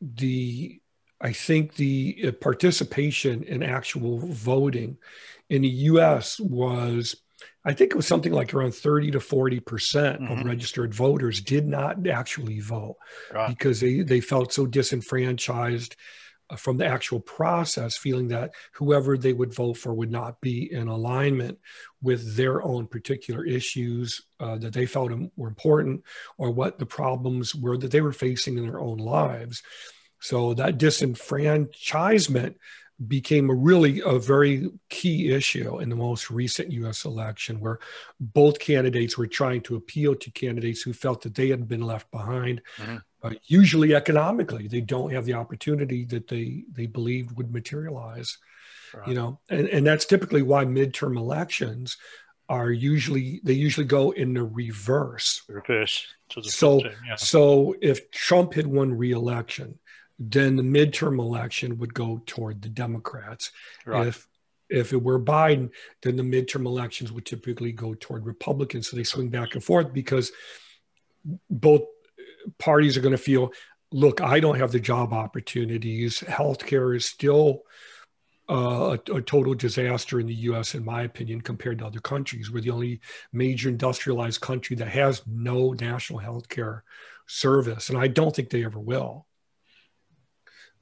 the 0.00 0.80
I 1.20 1.32
think 1.32 1.74
the 1.74 2.24
uh, 2.26 2.32
participation 2.32 3.44
in 3.44 3.62
actual 3.62 4.18
voting 4.18 4.98
in 5.48 5.62
the 5.62 5.68
U.S. 5.68 6.38
was, 6.38 7.16
I 7.64 7.72
think 7.72 7.92
it 7.92 7.96
was 7.96 8.06
something 8.06 8.32
like 8.32 8.52
around 8.52 8.74
30 8.74 9.12
to 9.12 9.20
40 9.20 9.60
percent 9.60 10.20
mm-hmm. 10.20 10.32
of 10.40 10.46
registered 10.46 10.92
voters 10.92 11.40
did 11.40 11.66
not 11.66 12.06
actually 12.06 12.60
vote 12.60 12.96
right. 13.32 13.48
because 13.48 13.80
they, 13.80 14.00
they 14.00 14.20
felt 14.20 14.52
so 14.52 14.66
disenfranchised 14.66 15.96
from 16.56 16.76
the 16.76 16.86
actual 16.86 17.20
process, 17.20 17.96
feeling 17.96 18.28
that 18.28 18.52
whoever 18.74 19.16
they 19.16 19.32
would 19.32 19.54
vote 19.54 19.76
for 19.76 19.94
would 19.94 20.10
not 20.10 20.40
be 20.40 20.70
in 20.72 20.88
alignment 20.88 21.58
with 22.02 22.36
their 22.36 22.62
own 22.62 22.86
particular 22.86 23.44
issues 23.44 24.22
uh, 24.40 24.56
that 24.58 24.72
they 24.72 24.86
felt 24.86 25.12
were 25.36 25.48
important 25.48 26.02
or 26.38 26.50
what 26.50 26.78
the 26.78 26.86
problems 26.86 27.54
were 27.54 27.78
that 27.78 27.90
they 27.90 28.00
were 28.00 28.12
facing 28.12 28.58
in 28.58 28.64
their 28.64 28.80
own 28.80 28.98
lives. 28.98 29.62
So 30.20 30.54
that 30.54 30.78
disenfranchisement 30.78 32.56
became 33.08 33.50
a 33.50 33.54
really 33.54 34.00
a 34.04 34.18
very 34.18 34.70
key 34.88 35.32
issue 35.32 35.80
in 35.80 35.88
the 35.88 35.96
most 35.96 36.30
recent 36.30 36.70
US 36.72 37.04
election 37.04 37.58
where 37.58 37.80
both 38.20 38.60
candidates 38.60 39.18
were 39.18 39.26
trying 39.26 39.62
to 39.62 39.74
appeal 39.74 40.14
to 40.14 40.30
candidates 40.30 40.82
who 40.82 40.92
felt 40.92 41.22
that 41.22 41.34
they 41.34 41.48
had 41.48 41.66
been 41.66 41.82
left 41.82 42.08
behind 42.12 42.62
mm-hmm 42.76 42.96
uh, 43.24 43.30
usually 43.46 43.94
economically 43.94 44.68
they 44.68 44.80
don't 44.80 45.12
have 45.12 45.24
the 45.24 45.32
opportunity 45.32 46.04
that 46.04 46.28
they 46.28 46.64
they 46.70 46.86
believed 46.86 47.36
would 47.36 47.52
materialize 47.52 48.38
right. 48.94 49.08
you 49.08 49.14
know 49.14 49.38
and, 49.48 49.68
and 49.68 49.86
that's 49.86 50.04
typically 50.04 50.42
why 50.42 50.64
midterm 50.64 51.16
elections 51.16 51.96
are 52.48 52.70
usually 52.70 53.40
they 53.42 53.54
usually 53.54 53.86
go 53.86 54.10
in 54.10 54.34
the 54.34 54.44
reverse 54.44 55.42
reverse 55.48 56.06
so 56.42 56.82
yeah. 57.06 57.16
so 57.16 57.74
if 57.80 58.10
trump 58.10 58.52
had 58.54 58.66
won 58.66 58.92
re-election 58.92 59.78
then 60.18 60.54
the 60.54 60.62
midterm 60.62 61.18
election 61.18 61.78
would 61.78 61.94
go 61.94 62.20
toward 62.26 62.60
the 62.60 62.68
democrats 62.68 63.50
right. 63.86 64.08
if 64.08 64.28
if 64.68 64.92
it 64.92 65.02
were 65.02 65.18
biden 65.18 65.70
then 66.02 66.16
the 66.16 66.22
midterm 66.22 66.66
elections 66.66 67.10
would 67.10 67.24
typically 67.24 67.72
go 67.72 67.94
toward 67.94 68.26
republicans 68.26 68.90
so 68.90 68.96
they 68.96 69.04
swing 69.04 69.30
back 69.30 69.54
and 69.54 69.64
forth 69.64 69.94
because 69.94 70.30
both 71.48 71.84
parties 72.58 72.96
are 72.96 73.00
going 73.00 73.12
to 73.12 73.18
feel, 73.18 73.52
look, 73.92 74.20
I 74.20 74.40
don't 74.40 74.58
have 74.58 74.72
the 74.72 74.80
job 74.80 75.12
opportunities. 75.12 76.20
Healthcare 76.20 76.96
is 76.96 77.04
still 77.04 77.62
uh, 78.48 78.96
a, 79.08 79.12
a, 79.14 79.22
total 79.22 79.54
disaster 79.54 80.20
in 80.20 80.26
the 80.26 80.34
U.S., 80.34 80.74
in 80.74 80.84
my 80.84 81.02
opinion, 81.02 81.40
compared 81.40 81.78
to 81.78 81.86
other 81.86 82.00
countries. 82.00 82.50
We're 82.50 82.60
the 82.60 82.70
only 82.70 83.00
major 83.32 83.70
industrialized 83.70 84.40
country 84.40 84.76
that 84.76 84.88
has 84.88 85.22
no 85.26 85.72
national 85.72 86.20
healthcare 86.20 86.82
service, 87.26 87.88
and 87.88 87.96
I 87.96 88.08
don't 88.08 88.36
think 88.36 88.50
they 88.50 88.64
ever 88.64 88.78
will, 88.78 89.26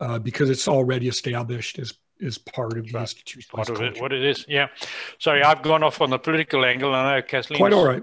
uh, 0.00 0.19
because 0.19 0.50
it's 0.50 0.66
already 0.66 1.07
established 1.07 1.78
as 1.78 1.95
as 2.21 2.38
part 2.38 2.78
of 2.78 2.87
the 2.88 2.99
institution. 2.99 3.50
Part 3.52 3.69
of 3.69 3.81
it, 3.81 4.00
what 4.00 4.12
it 4.12 4.25
is, 4.25 4.45
yeah. 4.49 4.69
Sorry, 5.19 5.42
I've 5.42 5.62
gone 5.62 5.83
off 5.83 6.00
on 6.00 6.11
the 6.11 6.19
political 6.19 6.64
angle. 6.64 6.95
I 6.95 7.16
know 7.16 7.23
Kathleen. 7.23 7.59
Quite 7.59 7.73
all 7.73 7.87
right 7.87 8.02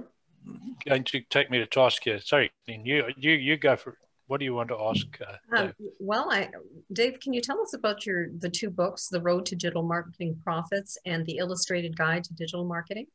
going 0.86 1.04
to 1.06 1.22
take 1.22 1.50
me 1.50 1.60
to 1.60 1.66
task 1.66 2.04
here. 2.04 2.20
Sorry, 2.20 2.52
you 2.68 3.06
you 3.18 3.32
you 3.32 3.58
go 3.58 3.76
for. 3.76 3.98
What 4.28 4.38
do 4.38 4.46
you 4.46 4.54
want 4.54 4.70
to 4.70 4.78
ask? 4.80 5.08
Uh, 5.28 5.58
um, 5.58 5.74
well, 6.00 6.32
I, 6.32 6.52
Dave, 6.94 7.20
can 7.20 7.34
you 7.34 7.42
tell 7.42 7.60
us 7.62 7.74
about 7.74 8.06
your 8.06 8.28
the 8.38 8.50
two 8.50 8.70
books, 8.70 9.08
"The 9.08 9.22
Road 9.22 9.46
to 9.48 9.56
Digital 9.56 9.82
Marketing 9.82 10.40
Profits" 10.44 10.98
and 11.06 11.26
"The 11.26 11.38
Illustrated 11.38 11.98
Guide 11.98 12.26
to 12.26 12.34
Digital 12.34 12.64
Marketing"? 12.64 13.08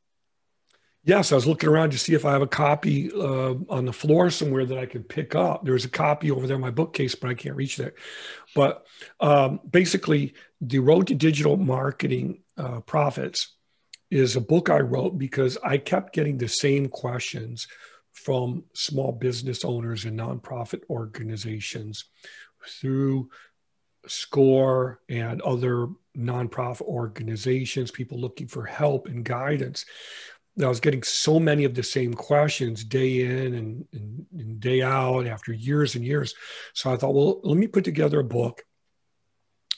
Yes, 1.05 1.31
I 1.31 1.35
was 1.35 1.45
looking 1.45 1.69
around 1.69 1.91
to 1.91 1.99
see 1.99 2.15
if 2.15 2.25
I 2.25 2.31
have 2.31 2.41
a 2.41 2.47
copy 2.47 3.11
uh, 3.13 3.53
on 3.69 3.85
the 3.85 3.93
floor 3.93 4.31
somewhere 4.31 4.65
that 4.65 4.77
I 4.79 4.87
could 4.87 5.07
pick 5.07 5.35
up. 5.35 5.63
There's 5.63 5.85
a 5.85 5.89
copy 5.89 6.31
over 6.31 6.47
there 6.47 6.55
in 6.55 6.61
my 6.61 6.71
bookcase, 6.71 7.13
but 7.13 7.29
I 7.29 7.35
can't 7.35 7.55
reach 7.55 7.77
that. 7.77 7.93
But 8.55 8.85
um, 9.19 9.59
basically, 9.69 10.33
the 10.61 10.79
Road 10.79 11.07
to 11.07 11.15
Digital 11.15 11.57
Marketing 11.57 12.41
uh, 12.57 12.79
Profits 12.81 13.54
is 14.11 14.35
a 14.35 14.41
book 14.41 14.69
I 14.69 14.79
wrote 14.79 15.17
because 15.17 15.57
I 15.63 15.77
kept 15.77 16.13
getting 16.13 16.37
the 16.37 16.47
same 16.47 16.87
questions 16.87 17.67
from 18.13 18.63
small 18.73 19.11
business 19.11 19.65
owners 19.65 20.05
and 20.05 20.19
nonprofit 20.19 20.81
organizations 20.89 22.05
through 22.67 23.29
SCORE 24.07 24.99
and 25.09 25.41
other 25.41 25.87
nonprofit 26.17 26.81
organizations, 26.81 27.91
people 27.91 28.19
looking 28.19 28.47
for 28.47 28.65
help 28.65 29.07
and 29.07 29.25
guidance. 29.25 29.85
I 30.61 30.67
was 30.67 30.79
getting 30.79 31.03
so 31.03 31.39
many 31.39 31.65
of 31.65 31.75
the 31.75 31.83
same 31.83 32.13
questions 32.13 32.85
day 32.85 33.21
in 33.21 33.53
and, 33.53 33.87
and, 33.91 34.25
and, 34.31 34.59
day 34.61 34.81
out 34.81 35.27
after 35.27 35.51
years 35.51 35.95
and 35.95 36.05
years. 36.05 36.33
So 36.73 36.93
I 36.93 36.95
thought, 36.95 37.13
well, 37.13 37.41
let 37.43 37.57
me 37.57 37.67
put 37.67 37.83
together 37.83 38.21
a 38.21 38.23
book 38.23 38.63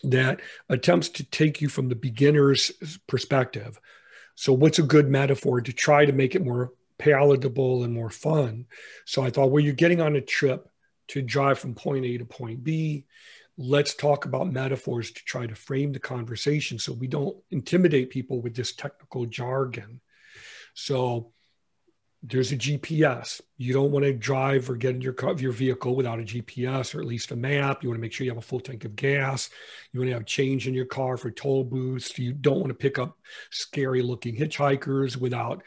that 0.04 0.40
attempts 0.70 1.10
to 1.10 1.24
take 1.24 1.62
you 1.62 1.70
from 1.70 1.90
the 1.90 1.96
beginner's 1.96 2.72
perspective 3.08 3.80
so, 4.40 4.54
what's 4.54 4.78
a 4.78 4.84
good 4.84 5.10
metaphor 5.10 5.62
to 5.62 5.74
try 5.74 6.06
to 6.06 6.14
make 6.14 6.36
it 6.36 6.46
more 6.46 6.72
palatable 7.00 7.84
and 7.84 7.92
more 7.92 8.12
fun? 8.12 8.68
So, 9.04 9.24
I 9.24 9.32
thought, 9.32 9.50
well, 9.50 9.64
you're 9.64 9.74
getting 9.74 10.00
on 10.00 10.16
a 10.16 10.22
trip 10.22 10.70
to 11.08 11.24
drive 11.24 11.58
from 11.58 11.74
point 11.74 12.06
A 12.06 12.20
to 12.20 12.26
point 12.26 12.64
B. 12.64 13.06
Let's 13.58 13.96
talk 13.96 14.26
about 14.26 14.54
metaphors 14.54 15.10
to 15.10 15.26
try 15.26 15.48
to 15.48 15.56
frame 15.56 15.92
the 15.92 16.00
conversation 16.00 16.78
so 16.78 16.94
we 16.94 17.08
don't 17.08 17.36
intimidate 17.50 18.12
people 18.12 18.40
with 18.40 18.56
this 18.56 18.74
technical 18.74 19.26
jargon. 19.26 20.02
So, 20.76 21.32
there's 22.24 22.52
a 22.52 22.58
GPS. 22.58 23.42
You 23.58 23.74
don't 23.74 23.92
want 23.92 24.06
to 24.06 24.14
drive 24.14 24.70
or 24.70 24.76
get 24.76 24.96
in 24.96 25.02
your 25.02 25.14
car, 25.14 25.36
your 25.38 25.52
vehicle 25.52 25.96
without 25.96 26.20
a 26.20 26.24
GPS 26.24 26.96
or 26.96 27.00
at 27.00 27.06
least 27.06 27.32
a 27.32 27.36
map. 27.36 27.84
You 27.84 27.90
want 27.90 27.98
to 27.98 28.02
make 28.02 28.12
sure 28.12 28.26
you 28.26 28.32
have 28.32 28.38
a 28.38 28.42
full 28.42 28.60
tank 28.60 28.86
of 28.86 28.96
gas. 28.96 29.50
You 29.92 30.00
want 30.00 30.10
to 30.10 30.16
have 30.16 30.26
change 30.26 30.68
in 30.68 30.74
your 30.74 30.86
car 30.86 31.18
for 31.18 31.30
toll 31.30 31.64
booths. 31.64 32.18
You 32.18 32.34
don't 32.34 32.60
want 32.60 32.70
to 32.70 32.74
pick 32.74 32.98
up 32.98 33.18
scary 33.52 34.02
looking 34.02 34.36
hitchhikers 34.36 35.16
without 35.16 35.64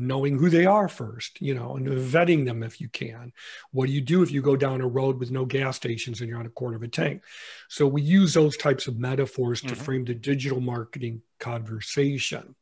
knowing 0.00 0.38
who 0.38 0.48
they 0.48 0.64
are 0.64 0.88
first, 0.88 1.42
you 1.42 1.54
know, 1.54 1.76
and 1.76 1.88
vetting 1.88 2.46
them 2.46 2.62
if 2.62 2.80
you 2.80 2.88
can. 2.88 3.32
What 3.72 3.86
do 3.86 3.92
you 3.92 4.00
do 4.00 4.22
if 4.22 4.30
you 4.30 4.40
go 4.40 4.54
down 4.54 4.80
a 4.80 4.86
road 4.86 5.18
with 5.18 5.32
no 5.32 5.44
gas 5.44 5.76
stations 5.76 6.20
and 6.20 6.30
you're 6.30 6.38
on 6.38 6.46
a 6.46 6.50
quarter 6.50 6.76
of 6.76 6.84
a 6.84 6.88
tank? 6.88 7.24
So 7.68 7.88
we 7.88 8.02
use 8.02 8.32
those 8.32 8.56
types 8.56 8.86
of 8.86 8.96
metaphors 8.96 9.60
mm-hmm. 9.60 9.74
to 9.74 9.74
frame 9.74 10.04
the 10.04 10.14
digital 10.14 10.60
marketing 10.60 11.22
conversation. 11.40 12.54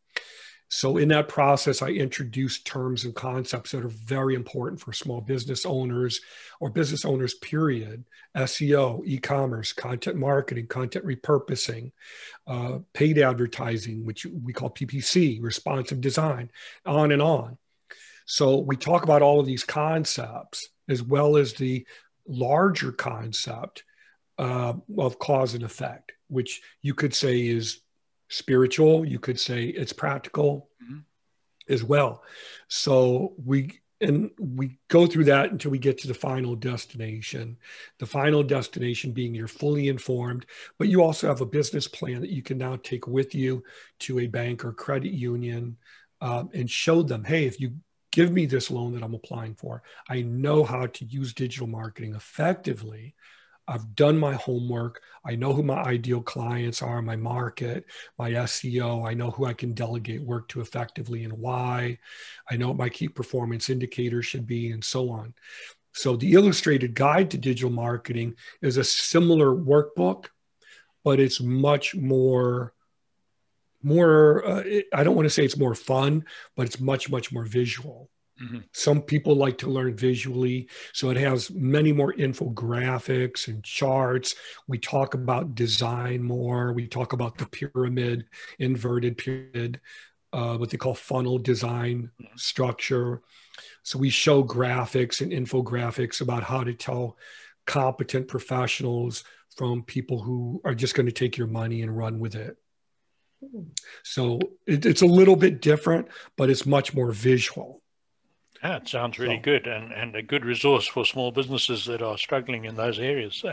So, 0.68 0.96
in 0.96 1.08
that 1.08 1.28
process, 1.28 1.80
I 1.80 1.88
introduced 1.90 2.66
terms 2.66 3.04
and 3.04 3.14
concepts 3.14 3.70
that 3.70 3.84
are 3.84 3.88
very 3.88 4.34
important 4.34 4.80
for 4.80 4.92
small 4.92 5.20
business 5.20 5.64
owners 5.64 6.20
or 6.58 6.70
business 6.70 7.04
owners, 7.04 7.34
period. 7.34 8.04
SEO, 8.36 9.02
e 9.06 9.18
commerce, 9.18 9.72
content 9.72 10.16
marketing, 10.16 10.66
content 10.66 11.06
repurposing, 11.06 11.92
uh, 12.46 12.78
paid 12.92 13.18
advertising, 13.18 14.04
which 14.04 14.26
we 14.26 14.52
call 14.52 14.70
PPC, 14.70 15.40
responsive 15.40 16.00
design, 16.00 16.50
on 16.84 17.12
and 17.12 17.22
on. 17.22 17.58
So, 18.26 18.58
we 18.58 18.76
talk 18.76 19.04
about 19.04 19.22
all 19.22 19.38
of 19.38 19.46
these 19.46 19.64
concepts 19.64 20.68
as 20.88 21.02
well 21.02 21.36
as 21.36 21.54
the 21.54 21.86
larger 22.26 22.90
concept 22.90 23.84
uh, 24.38 24.74
of 24.98 25.18
cause 25.18 25.54
and 25.54 25.62
effect, 25.62 26.12
which 26.28 26.60
you 26.82 26.92
could 26.92 27.14
say 27.14 27.46
is 27.46 27.80
spiritual. 28.28 29.04
You 29.04 29.18
could 29.18 29.38
say 29.38 29.64
it's 29.64 29.92
practical 29.92 30.68
mm-hmm. 30.82 31.00
as 31.68 31.84
well. 31.84 32.22
So 32.68 33.34
we 33.44 33.80
and 34.00 34.30
we 34.38 34.78
go 34.88 35.06
through 35.06 35.24
that 35.24 35.50
until 35.50 35.70
we 35.70 35.78
get 35.78 35.98
to 35.98 36.08
the 36.08 36.14
final 36.14 36.54
destination 36.54 37.56
the 37.98 38.06
final 38.06 38.42
destination 38.42 39.12
being 39.12 39.34
you're 39.34 39.48
fully 39.48 39.88
informed 39.88 40.44
but 40.78 40.88
you 40.88 41.02
also 41.02 41.26
have 41.26 41.40
a 41.40 41.46
business 41.46 41.88
plan 41.88 42.20
that 42.20 42.30
you 42.30 42.42
can 42.42 42.58
now 42.58 42.76
take 42.76 43.06
with 43.06 43.34
you 43.34 43.62
to 43.98 44.18
a 44.18 44.26
bank 44.26 44.64
or 44.64 44.72
credit 44.72 45.12
union 45.12 45.76
um, 46.20 46.50
and 46.52 46.70
show 46.70 47.02
them 47.02 47.24
hey 47.24 47.46
if 47.46 47.58
you 47.60 47.72
give 48.12 48.30
me 48.30 48.44
this 48.44 48.70
loan 48.70 48.92
that 48.92 49.02
i'm 49.02 49.14
applying 49.14 49.54
for 49.54 49.82
i 50.10 50.20
know 50.20 50.62
how 50.62 50.86
to 50.86 51.04
use 51.06 51.32
digital 51.32 51.66
marketing 51.66 52.14
effectively 52.14 53.14
I've 53.68 53.94
done 53.96 54.18
my 54.18 54.34
homework. 54.34 55.02
I 55.24 55.34
know 55.34 55.52
who 55.52 55.62
my 55.62 55.82
ideal 55.82 56.22
clients 56.22 56.82
are, 56.82 57.02
my 57.02 57.16
market, 57.16 57.84
my 58.18 58.30
SEO. 58.30 59.06
I 59.08 59.14
know 59.14 59.30
who 59.30 59.46
I 59.46 59.54
can 59.54 59.74
delegate 59.74 60.22
work 60.22 60.48
to 60.48 60.60
effectively 60.60 61.24
and 61.24 61.32
why. 61.32 61.98
I 62.50 62.56
know 62.56 62.68
what 62.68 62.76
my 62.76 62.88
key 62.88 63.08
performance 63.08 63.68
indicators 63.68 64.26
should 64.26 64.46
be, 64.46 64.70
and 64.70 64.84
so 64.84 65.10
on. 65.10 65.34
So, 65.94 66.14
the 66.14 66.34
Illustrated 66.34 66.94
Guide 66.94 67.30
to 67.30 67.38
Digital 67.38 67.70
Marketing 67.70 68.36
is 68.62 68.76
a 68.76 68.84
similar 68.84 69.48
workbook, 69.48 70.26
but 71.02 71.18
it's 71.20 71.40
much 71.40 71.94
more 71.94 72.72
more 73.82 74.44
uh, 74.44 74.64
i 74.92 75.04
don't 75.04 75.14
want 75.14 75.26
to 75.26 75.30
say 75.30 75.44
it's 75.44 75.56
more 75.56 75.74
fun 75.74 76.24
but 76.56 76.66
it's 76.66 76.80
much 76.80 77.08
much 77.08 77.30
more 77.30 77.44
visual 77.44 78.10
Mm-hmm. 78.42 78.58
Some 78.72 79.00
people 79.00 79.34
like 79.34 79.58
to 79.58 79.70
learn 79.70 79.96
visually, 79.96 80.68
so 80.92 81.10
it 81.10 81.16
has 81.16 81.50
many 81.50 81.92
more 81.92 82.12
infographics 82.12 83.48
and 83.48 83.64
charts. 83.64 84.34
We 84.68 84.78
talk 84.78 85.14
about 85.14 85.54
design 85.54 86.22
more. 86.22 86.72
We 86.72 86.86
talk 86.86 87.12
about 87.12 87.38
the 87.38 87.46
pyramid, 87.46 88.26
inverted 88.58 89.16
pyramid, 89.16 89.80
uh, 90.32 90.56
what 90.58 90.70
they 90.70 90.76
call 90.76 90.94
funnel 90.94 91.38
design 91.38 92.10
mm-hmm. 92.20 92.36
structure. 92.36 93.22
So 93.82 93.98
we 93.98 94.10
show 94.10 94.44
graphics 94.44 95.20
and 95.20 95.32
infographics 95.32 96.20
about 96.20 96.42
how 96.42 96.62
to 96.64 96.74
tell 96.74 97.16
competent 97.66 98.28
professionals 98.28 99.24
from 99.56 99.82
people 99.82 100.20
who 100.20 100.60
are 100.64 100.74
just 100.74 100.94
going 100.94 101.06
to 101.06 101.12
take 101.12 101.38
your 101.38 101.46
money 101.46 101.82
and 101.82 101.96
run 101.96 102.18
with 102.18 102.34
it. 102.34 102.56
Hmm. 103.40 103.68
So 104.02 104.40
it, 104.66 104.84
it's 104.84 105.02
a 105.02 105.06
little 105.06 105.36
bit 105.36 105.62
different, 105.62 106.08
but 106.36 106.50
it's 106.50 106.66
much 106.66 106.94
more 106.94 107.12
visual. 107.12 107.82
That 108.62 108.88
sounds 108.88 109.18
really 109.18 109.36
so, 109.36 109.42
good 109.42 109.66
and, 109.66 109.92
and 109.92 110.16
a 110.16 110.22
good 110.22 110.44
resource 110.44 110.86
for 110.86 111.04
small 111.04 111.30
businesses 111.30 111.84
that 111.86 112.02
are 112.02 112.18
struggling 112.18 112.64
in 112.64 112.76
those 112.76 112.98
areas. 112.98 113.44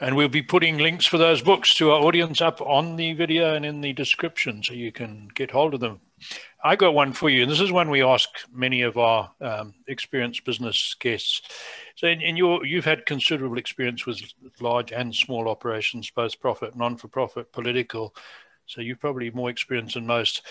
And 0.00 0.16
we'll 0.16 0.28
be 0.28 0.42
putting 0.42 0.78
links 0.78 1.06
for 1.06 1.18
those 1.18 1.42
books 1.42 1.74
to 1.76 1.92
our 1.92 2.00
audience 2.00 2.40
up 2.40 2.60
on 2.60 2.96
the 2.96 3.12
video 3.14 3.54
and 3.54 3.64
in 3.64 3.80
the 3.80 3.92
description 3.92 4.62
so 4.62 4.74
you 4.74 4.92
can 4.92 5.28
get 5.34 5.50
hold 5.50 5.74
of 5.74 5.80
them. 5.80 6.00
I 6.64 6.74
got 6.76 6.94
one 6.94 7.12
for 7.12 7.28
you, 7.28 7.42
and 7.42 7.50
this 7.50 7.60
is 7.60 7.70
one 7.70 7.90
we 7.90 8.02
ask 8.02 8.28
many 8.52 8.82
of 8.82 8.96
our 8.96 9.30
um, 9.40 9.74
experienced 9.86 10.44
business 10.44 10.96
guests. 10.98 11.42
So, 11.94 12.08
in, 12.08 12.20
in, 12.20 12.36
your, 12.36 12.64
you've 12.64 12.86
had 12.86 13.06
considerable 13.06 13.58
experience 13.58 14.06
with 14.06 14.22
large 14.60 14.92
and 14.92 15.14
small 15.14 15.48
operations, 15.48 16.10
both 16.10 16.40
profit, 16.40 16.74
non-for-profit, 16.74 17.52
political. 17.52 18.16
So, 18.64 18.80
you've 18.80 18.98
probably 18.98 19.30
more 19.30 19.50
experience 19.50 19.94
than 19.94 20.06
most 20.06 20.42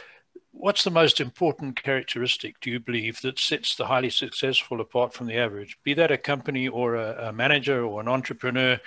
what's 0.51 0.83
the 0.83 0.91
most 0.91 1.19
important 1.19 1.81
characteristic 1.81 2.59
do 2.59 2.71
you 2.71 2.79
believe 2.79 3.21
that 3.21 3.37
sets 3.37 3.75
the 3.75 3.85
highly 3.85 4.09
successful 4.09 4.81
apart 4.81 5.13
from 5.13 5.27
the 5.27 5.37
average? 5.37 5.77
Be 5.83 5.93
that 5.95 6.11
a 6.11 6.17
company 6.17 6.67
or 6.67 6.95
a, 6.95 7.27
a, 7.27 7.33
manager 7.33 7.83
or 7.83 8.01
an 8.01 8.07
entrepreneur 8.07 8.79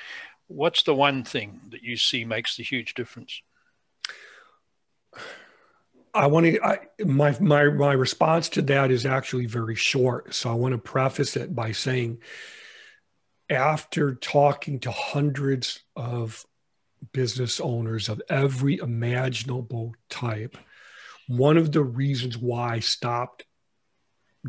what's 0.49 0.83
the 0.83 0.94
one 0.94 1.22
thing 1.22 1.61
that 1.70 1.83
you 1.83 1.96
see 1.96 2.25
makes 2.25 2.57
the 2.57 2.64
huge 2.64 2.94
difference? 2.94 3.42
I 6.12 6.27
want 6.27 6.46
to 6.46 6.61
I, 6.64 6.79
my 7.05 7.37
my 7.38 7.64
my 7.64 7.92
response 7.92 8.49
to 8.51 8.62
that 8.62 8.90
is 8.90 9.07
actually 9.07 9.46
very 9.46 9.75
short. 9.75 10.35
So 10.35 10.51
i 10.51 10.55
want 10.55 10.72
to 10.72 10.79
preface 10.79 11.37
it 11.37 11.55
by 11.55 11.72
saying 11.72 12.18
after 13.49 14.14
talking 14.14 14.81
to 14.81 14.90
hundreds 14.90 15.81
of 15.94 16.44
business 17.12 17.61
owners 17.61 18.09
of 18.09 18.20
every 18.29 18.79
imaginable 18.79 19.94
type 20.09 20.59
one 21.29 21.57
of 21.57 21.71
the 21.71 21.83
reasons 21.83 22.37
why 22.37 22.75
I 22.75 22.79
stopped 22.81 23.45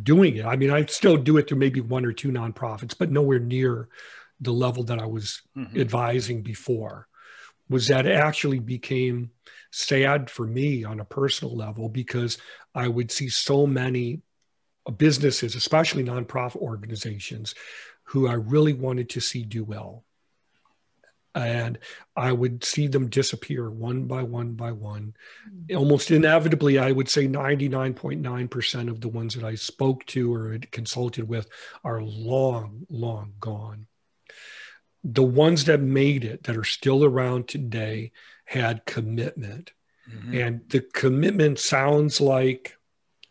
doing 0.02 0.38
it. 0.38 0.46
I 0.46 0.56
mean, 0.56 0.72
I 0.72 0.86
still 0.86 1.18
do 1.18 1.38
it 1.38 1.48
through 1.48 1.58
maybe 1.58 1.82
one 1.82 2.06
or 2.06 2.14
two 2.14 2.32
nonprofits, 2.32 2.96
but 2.98 3.12
nowhere 3.12 3.40
near 3.40 3.90
the 4.40 4.54
level 4.54 4.84
that 4.84 5.00
I 5.00 5.06
was 5.06 5.42
mm-hmm. 5.56 5.80
advising 5.80 6.42
before. 6.42 7.08
Was 7.70 7.88
that 7.90 8.08
it 8.08 8.16
actually 8.16 8.60
became 8.60 9.30
sad 9.72 10.30
for 10.32 10.48
me 10.48 10.84
on 10.84 11.00
a 11.00 11.06
personal 11.06 11.56
level 11.56 11.88
because 11.90 12.40
I 12.74 12.88
would 12.88 13.12
see 13.12 13.30
so 13.30 13.68
many 13.68 14.22
businesses, 14.98 15.54
especially 15.54 16.04
nonprofit 16.04 16.56
organizations, 16.56 17.54
who 18.06 18.28
I 18.28 18.34
really 18.34 18.74
wanted 18.74 19.10
to 19.10 19.20
see 19.20 19.44
do 19.44 19.64
well 19.64 20.04
and 21.36 21.78
I 22.16 22.32
would 22.32 22.64
see 22.64 22.88
them 22.88 23.10
disappear 23.10 23.70
one 23.70 24.06
by 24.06 24.24
one 24.24 24.54
by 24.54 24.72
one. 24.72 25.14
Mm-hmm. 25.48 25.78
Almost 25.78 26.12
inevitably, 26.12 26.80
I 26.80 26.92
would 26.92 27.10
say 27.10 27.28
99.9% 27.28 28.90
of 28.90 29.02
the 29.02 29.10
ones 29.10 29.36
that 29.36 29.44
I 29.44 29.56
spoke 29.56 30.06
to 30.08 30.34
or 30.34 30.58
consulted 30.72 31.28
with 31.28 31.48
are 31.84 32.02
long, 32.02 32.86
long 32.90 33.34
gone. 33.40 33.88
The 35.04 35.24
ones 35.24 35.66
that 35.66 35.80
made 35.80 36.26
it, 36.26 36.44
that 36.44 36.58
are 36.58 36.64
still 36.64 37.06
around 37.06 37.48
today, 37.48 38.12
had 38.46 38.86
commitment. 38.86 39.72
Mm-hmm. 40.12 40.34
And 40.34 40.62
the 40.70 40.82
commitment 40.82 41.60
sounds 41.60 42.20
like 42.20 42.76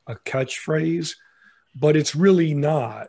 a 0.07 0.15
catchphrase, 0.15 1.17
but 1.75 1.97
it's 1.97 2.15
really 2.15 2.55
not 2.55 3.09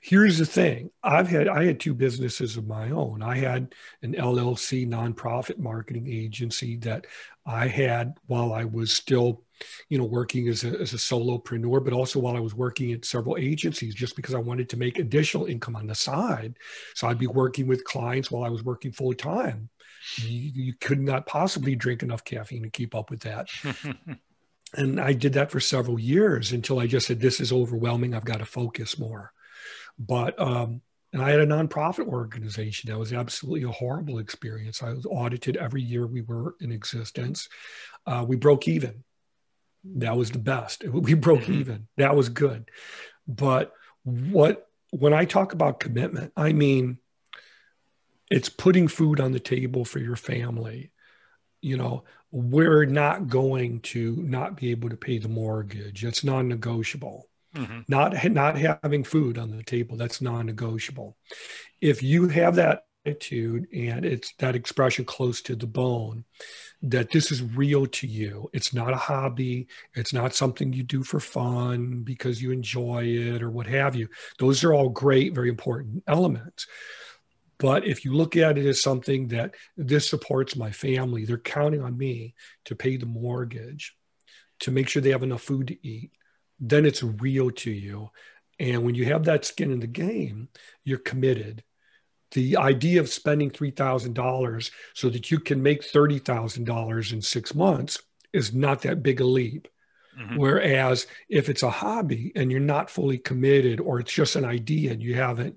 here's 0.00 0.38
the 0.38 0.46
thing. 0.46 0.90
I've 1.02 1.28
had 1.28 1.48
i 1.48 1.64
had 1.64 1.80
two 1.80 1.94
businesses 1.94 2.56
of 2.56 2.66
my 2.66 2.90
own. 2.90 3.22
I 3.22 3.36
had 3.36 3.74
an 4.02 4.14
llc 4.14 4.88
nonprofit 4.88 5.58
marketing 5.58 6.06
agency 6.08 6.76
that 6.78 7.06
i 7.46 7.66
had 7.66 8.14
while 8.26 8.52
i 8.52 8.64
was 8.64 8.92
still 8.92 9.42
you 9.88 9.98
know 9.98 10.04
working 10.04 10.48
as 10.48 10.64
a, 10.64 10.68
as 10.80 10.92
a 10.92 10.96
solopreneur 10.96 11.82
but 11.82 11.92
also 11.92 12.20
while 12.20 12.36
i 12.36 12.40
was 12.40 12.54
working 12.54 12.92
at 12.92 13.04
several 13.04 13.36
agencies 13.36 13.94
just 13.94 14.14
because 14.16 14.34
i 14.34 14.38
wanted 14.38 14.68
to 14.68 14.76
make 14.76 14.98
additional 14.98 15.46
income 15.46 15.76
on 15.76 15.86
the 15.86 15.94
side. 15.94 16.56
So 16.94 17.08
i'd 17.08 17.18
be 17.18 17.26
working 17.26 17.66
with 17.66 17.84
clients 17.84 18.30
while 18.30 18.44
i 18.44 18.50
was 18.50 18.64
working 18.64 18.92
full 18.92 19.14
time 19.14 19.68
you, 20.18 20.52
you 20.54 20.74
could 20.80 21.00
not 21.00 21.26
possibly 21.26 21.74
drink 21.74 22.02
enough 22.02 22.24
caffeine 22.24 22.62
to 22.62 22.70
keep 22.70 22.94
up 22.94 23.10
with 23.10 23.20
that. 23.20 23.48
And 24.74 25.00
i 25.00 25.14
did 25.14 25.32
that 25.32 25.50
for 25.50 25.60
several 25.60 25.98
years 25.98 26.52
until 26.52 26.78
i 26.78 26.86
just 26.86 27.06
said 27.06 27.20
this 27.20 27.40
is 27.40 27.52
overwhelming. 27.52 28.14
I've 28.14 28.26
got 28.26 28.40
to 28.40 28.44
focus 28.44 28.98
more 28.98 29.32
but 29.98 30.38
um, 30.40 30.80
and 31.12 31.22
I 31.22 31.30
had 31.30 31.40
a 31.40 31.46
nonprofit 31.46 32.06
organization. 32.06 32.90
That 32.90 32.98
was 32.98 33.12
absolutely 33.12 33.62
a 33.62 33.72
horrible 33.72 34.18
experience. 34.18 34.82
I 34.82 34.92
was 34.92 35.06
audited 35.06 35.56
every 35.56 35.82
year 35.82 36.06
we 36.06 36.22
were 36.22 36.54
in 36.60 36.70
existence. 36.70 37.48
Uh, 38.06 38.24
we 38.28 38.36
broke 38.36 38.68
even. 38.68 39.04
That 39.84 40.16
was 40.16 40.30
the 40.30 40.38
best. 40.38 40.84
We 40.88 41.14
broke 41.14 41.40
mm-hmm. 41.40 41.60
even. 41.60 41.88
That 41.96 42.14
was 42.14 42.28
good. 42.28 42.70
But 43.26 43.72
what 44.04 44.66
when 44.90 45.12
I 45.12 45.24
talk 45.24 45.52
about 45.52 45.80
commitment, 45.80 46.32
I 46.36 46.52
mean 46.52 46.98
it's 48.30 48.50
putting 48.50 48.88
food 48.88 49.20
on 49.20 49.32
the 49.32 49.40
table 49.40 49.84
for 49.84 49.98
your 49.98 50.16
family. 50.16 50.90
You 51.62 51.78
know, 51.78 52.04
we're 52.30 52.84
not 52.84 53.28
going 53.28 53.80
to 53.80 54.16
not 54.16 54.56
be 54.56 54.70
able 54.70 54.90
to 54.90 54.96
pay 54.96 55.18
the 55.18 55.28
mortgage. 55.28 56.04
It's 56.04 56.22
non-negotiable 56.22 57.28
Mm-hmm. 57.54 57.80
Not 57.88 58.30
not 58.30 58.58
having 58.58 59.04
food 59.04 59.38
on 59.38 59.50
the 59.50 59.62
table 59.62 59.96
that's 59.96 60.20
non-negotiable. 60.20 61.16
If 61.80 62.02
you 62.02 62.28
have 62.28 62.56
that 62.56 62.82
attitude 63.06 63.66
and 63.72 64.04
it's 64.04 64.34
that 64.38 64.54
expression 64.54 65.04
close 65.04 65.40
to 65.42 65.56
the 65.56 65.66
bone, 65.66 66.24
that 66.82 67.10
this 67.10 67.32
is 67.32 67.42
real 67.42 67.86
to 67.86 68.06
you. 68.06 68.48
It's 68.52 68.72
not 68.72 68.92
a 68.92 68.96
hobby. 68.96 69.66
It's 69.94 70.12
not 70.12 70.34
something 70.34 70.72
you 70.72 70.82
do 70.82 71.02
for 71.02 71.20
fun 71.20 72.02
because 72.02 72.42
you 72.42 72.52
enjoy 72.52 73.04
it 73.04 73.42
or 73.42 73.50
what 73.50 73.66
have 73.66 73.96
you. 73.96 74.08
Those 74.38 74.62
are 74.62 74.72
all 74.72 74.88
great, 74.88 75.34
very 75.34 75.48
important 75.48 76.04
elements. 76.06 76.66
But 77.58 77.84
if 77.86 78.04
you 78.04 78.14
look 78.14 78.36
at 78.36 78.56
it 78.56 78.66
as 78.66 78.80
something 78.80 79.28
that 79.28 79.54
this 79.76 80.08
supports 80.08 80.54
my 80.54 80.70
family, 80.70 81.24
they're 81.24 81.38
counting 81.38 81.82
on 81.82 81.98
me 81.98 82.34
to 82.66 82.76
pay 82.76 82.96
the 82.96 83.06
mortgage, 83.06 83.96
to 84.60 84.70
make 84.70 84.88
sure 84.88 85.02
they 85.02 85.10
have 85.10 85.24
enough 85.24 85.42
food 85.42 85.68
to 85.68 85.86
eat, 85.86 86.12
then 86.60 86.84
it's 86.84 87.02
real 87.02 87.50
to 87.50 87.70
you. 87.70 88.10
And 88.58 88.84
when 88.84 88.94
you 88.94 89.06
have 89.06 89.24
that 89.24 89.44
skin 89.44 89.70
in 89.70 89.80
the 89.80 89.86
game, 89.86 90.48
you're 90.84 90.98
committed. 90.98 91.62
The 92.32 92.56
idea 92.56 93.00
of 93.00 93.08
spending 93.08 93.50
$3,000 93.50 94.70
so 94.94 95.08
that 95.08 95.30
you 95.30 95.38
can 95.38 95.62
make 95.62 95.82
$30,000 95.82 97.12
in 97.12 97.22
six 97.22 97.54
months 97.54 98.00
is 98.32 98.52
not 98.52 98.82
that 98.82 99.02
big 99.02 99.20
a 99.20 99.24
leap. 99.24 99.68
Mm-hmm. 100.18 100.36
Whereas 100.36 101.06
if 101.28 101.48
it's 101.48 101.62
a 101.62 101.70
hobby 101.70 102.32
and 102.34 102.50
you're 102.50 102.60
not 102.60 102.90
fully 102.90 103.18
committed, 103.18 103.80
or 103.80 104.00
it's 104.00 104.12
just 104.12 104.36
an 104.36 104.44
idea 104.44 104.92
and 104.92 105.02
you 105.02 105.14
haven't 105.14 105.56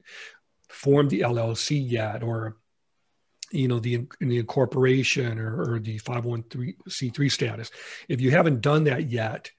formed 0.69 1.09
the 1.09 1.21
LLC 1.21 1.83
yet, 1.89 2.21
or 2.21 2.57
you 3.51 3.67
know 3.67 3.79
the 3.79 3.95
in 4.19 4.29
the 4.29 4.37
incorporation 4.37 5.37
or, 5.39 5.73
or 5.73 5.79
the 5.79 5.99
501c3 5.99 7.31
status 7.31 7.69
if 8.07 8.21
you 8.21 8.31
haven't 8.31 8.61
done 8.61 8.85
that 8.85 9.09
yet 9.09 9.51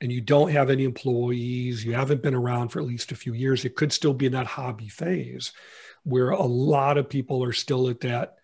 and 0.00 0.12
you 0.12 0.20
don't 0.20 0.52
have 0.52 0.70
any 0.70 0.84
employees 0.84 1.84
you 1.84 1.94
haven't 1.94 2.22
been 2.22 2.34
around 2.34 2.68
for 2.68 2.80
at 2.80 2.86
least 2.86 3.12
a 3.12 3.16
few 3.16 3.32
years 3.32 3.64
it 3.64 3.76
could 3.76 3.92
still 3.92 4.14
be 4.14 4.26
in 4.26 4.32
that 4.32 4.46
hobby 4.46 4.88
phase 4.88 5.52
where 6.04 6.30
a 6.30 6.42
lot 6.42 6.98
of 6.98 7.08
people 7.08 7.42
are 7.44 7.52
still 7.52 7.88
at 7.88 8.00
that 8.00 8.36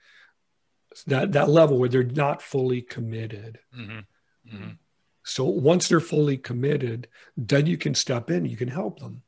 that 1.07 1.33
that 1.33 1.49
level 1.49 1.79
where 1.79 1.88
they're 1.88 2.05
not 2.05 2.43
fully 2.43 2.83
committed 2.83 3.59
mm-hmm. 3.77 4.01
Mm-hmm. 4.55 4.71
so 5.25 5.45
once 5.45 5.88
they're 5.88 6.01
fully 6.01 6.37
committed 6.37 7.09
then 7.37 7.67
you 7.67 7.77
can 7.77 7.95
step 7.95 8.31
in 8.31 8.45
you 8.45 8.57
can 8.57 8.69
help 8.69 9.01
them 9.01 9.23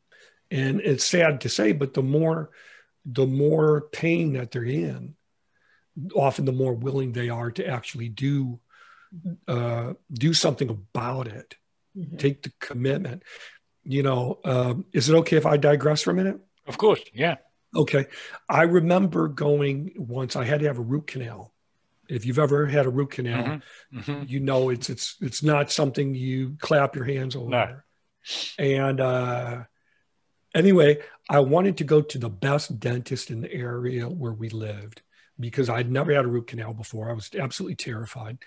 and 0.51 0.81
it's 0.81 1.05
sad 1.05 1.41
to 1.43 1.49
say 1.49 1.73
but 1.73 1.95
the 1.95 2.03
more 2.03 2.51
the 3.05 3.27
more 3.27 3.83
pain 3.93 4.33
that 4.35 4.51
they're 4.51 4.65
in 4.65 5.15
often 6.15 6.45
the 6.45 6.53
more 6.53 6.75
willing 6.75 7.13
they 7.13 7.29
are 7.29 7.51
to 7.51 7.67
actually 7.67 8.09
do 8.09 8.61
uh, 9.49 9.95
do 10.13 10.35
something 10.35 10.69
about 10.69 11.27
it 11.27 11.57
mm-hmm. 11.97 12.17
take 12.17 12.43
the 12.43 12.53
commitment 12.61 13.23
you 13.85 14.03
know 14.03 14.39
um, 14.45 14.85
is 14.93 15.09
it 15.09 15.15
okay 15.15 15.37
if 15.37 15.47
i 15.47 15.57
digress 15.57 16.03
for 16.03 16.11
a 16.11 16.15
minute 16.15 16.39
of 16.67 16.77
course 16.79 17.01
yeah 17.13 17.37
okay 17.75 18.07
i 18.49 18.63
remember 18.63 19.29
going 19.29 19.93
once 19.97 20.37
i 20.37 20.45
had 20.45 20.61
to 20.61 20.67
have 20.67 20.79
a 20.79 20.83
root 20.83 21.07
canal 21.07 21.53
if 22.09 22.25
you've 22.25 22.39
ever 22.39 22.67
had 22.67 22.87
a 22.87 22.91
root 22.91 23.11
canal 23.11 23.45
mm-hmm. 23.45 23.99
Mm-hmm. 23.99 24.23
you 24.27 24.41
know 24.41 24.71
it's 24.71 24.91
it's 24.91 25.17
it's 25.21 25.43
not 25.43 25.71
something 25.71 26.15
you 26.15 26.57
clap 26.61 26.97
your 26.97 27.05
hands 27.05 27.37
over 27.37 27.51
no. 27.51 27.79
and 28.59 29.01
uh 29.01 29.63
anyway 30.55 30.99
i 31.29 31.41
wanted 31.41 31.79
to 31.79 31.85
go 31.85 32.03
to 32.03 32.19
the 32.19 32.31
best 32.31 32.79
dentist 32.81 33.31
in 33.31 33.41
the 33.41 33.53
area 33.53 34.09
where 34.09 34.33
we 34.33 34.49
lived 34.49 35.03
because 35.39 35.69
I'd 35.69 35.91
never 35.91 36.15
had 36.15 36.25
a 36.25 36.29
root 36.29 36.47
canal 36.47 36.73
before. 36.73 37.11
I 37.11 37.15
was 37.15 37.31
absolutely 37.39 37.77
terrified. 37.77 38.39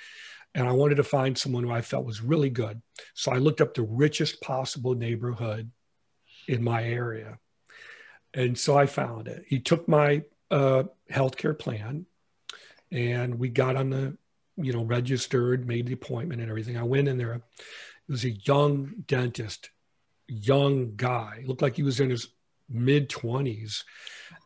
And 0.55 0.67
I 0.67 0.71
wanted 0.71 0.95
to 0.95 1.03
find 1.03 1.37
someone 1.37 1.63
who 1.63 1.71
I 1.71 1.81
felt 1.81 2.05
was 2.05 2.21
really 2.21 2.49
good. 2.49 2.81
So 3.13 3.31
I 3.31 3.37
looked 3.37 3.61
up 3.61 3.73
the 3.73 3.83
richest 3.83 4.41
possible 4.41 4.95
neighborhood 4.95 5.71
in 6.47 6.63
my 6.63 6.83
area. 6.83 7.37
And 8.33 8.57
so 8.57 8.77
I 8.77 8.87
found 8.87 9.27
it. 9.27 9.45
He 9.47 9.59
took 9.59 9.87
my 9.87 10.23
uh, 10.49 10.83
healthcare 11.11 11.57
plan 11.57 12.07
and 12.91 13.37
we 13.37 13.49
got 13.49 13.75
on 13.75 13.91
the, 13.91 14.17
you 14.57 14.73
know, 14.73 14.83
registered, 14.83 15.67
made 15.67 15.87
the 15.87 15.93
appointment 15.93 16.41
and 16.41 16.49
everything. 16.49 16.77
I 16.77 16.83
went 16.83 17.07
in 17.07 17.17
there. 17.17 17.33
It 17.33 17.43
was 18.07 18.25
a 18.25 18.31
young 18.31 19.03
dentist, 19.05 19.69
young 20.27 20.95
guy. 20.95 21.43
Looked 21.45 21.61
like 21.61 21.75
he 21.75 21.83
was 21.83 21.99
in 21.99 22.09
his 22.09 22.27
mid 22.69 23.09
20s 23.09 23.83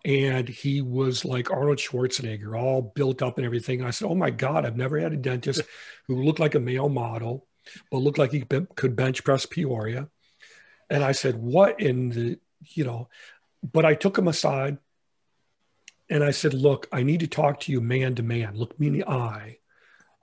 and 0.05 0.49
he 0.49 0.81
was 0.81 1.23
like 1.23 1.51
Arnold 1.51 1.77
Schwarzenegger, 1.77 2.59
all 2.59 2.81
built 2.81 3.21
up 3.21 3.38
and 3.38 3.45
everything. 3.45 3.83
I 3.83 3.91
said, 3.91 4.07
"Oh 4.07 4.15
my 4.15 4.29
God, 4.29 4.65
I've 4.65 4.75
never 4.75 4.99
had 4.99 5.13
a 5.13 5.17
dentist 5.17 5.62
who 6.07 6.23
looked 6.23 6.39
like 6.39 6.55
a 6.55 6.59
male 6.59 6.89
model, 6.89 7.47
but 7.89 7.97
looked 7.97 8.17
like 8.17 8.31
he 8.31 8.41
could 8.41 8.95
bench 8.95 9.23
press 9.23 9.45
Peoria." 9.45 10.09
And 10.89 11.03
I 11.03 11.13
said, 11.13 11.36
"What 11.36 11.79
in 11.79 12.09
the 12.09 12.39
you 12.59 12.83
know?" 12.83 13.09
But 13.63 13.86
I 13.86 13.95
took 13.95 14.17
him 14.17 14.27
aside, 14.27 14.77
and 16.09 16.23
I 16.23 16.31
said, 16.31 16.53
"Look, 16.53 16.88
I 16.91 17.03
need 17.03 17.21
to 17.21 17.27
talk 17.27 17.62
to 17.62 17.71
you 17.71 17.79
man 17.79 18.15
to 18.15 18.23
man. 18.23 18.55
Look 18.55 18.77
me 18.79 18.88
in 18.88 18.93
the 18.93 19.07
eye." 19.07 19.59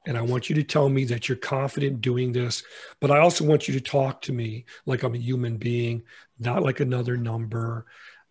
And 0.06 0.16
I 0.16 0.22
want 0.22 0.48
you 0.48 0.56
to 0.56 0.62
tell 0.62 0.88
me 0.88 1.04
that 1.06 1.28
you're 1.28 1.36
confident 1.36 2.00
doing 2.00 2.32
this, 2.32 2.62
but 3.00 3.10
I 3.10 3.18
also 3.18 3.44
want 3.44 3.68
you 3.68 3.74
to 3.74 3.80
talk 3.80 4.22
to 4.22 4.32
me 4.32 4.64
like 4.86 5.02
I'm 5.02 5.14
a 5.14 5.18
human 5.18 5.58
being, 5.58 6.02
not 6.38 6.62
like 6.62 6.80
another 6.80 7.16
number 7.16 7.86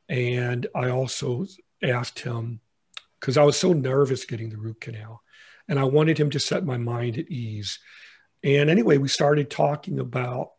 and 0.10 0.66
I 0.74 0.90
also 0.90 1.46
asked 1.84 2.20
him, 2.20 2.60
because 3.20 3.38
I 3.38 3.44
was 3.44 3.58
so 3.58 3.74
nervous 3.74 4.26
getting 4.26 4.50
the 4.50 4.58
root 4.58 4.82
canal, 4.82 5.22
and 5.68 5.80
I 5.80 5.84
wanted 5.84 6.20
him 6.20 6.32
to 6.32 6.40
set 6.40 6.66
my 6.66 6.78
mind 6.78 7.18
at 7.18 7.30
ease. 7.30 7.80
And 8.44 8.70
anyway, 8.70 8.98
we 8.98 9.08
started 9.08 9.52
talking 9.52 10.00
about 10.00 10.52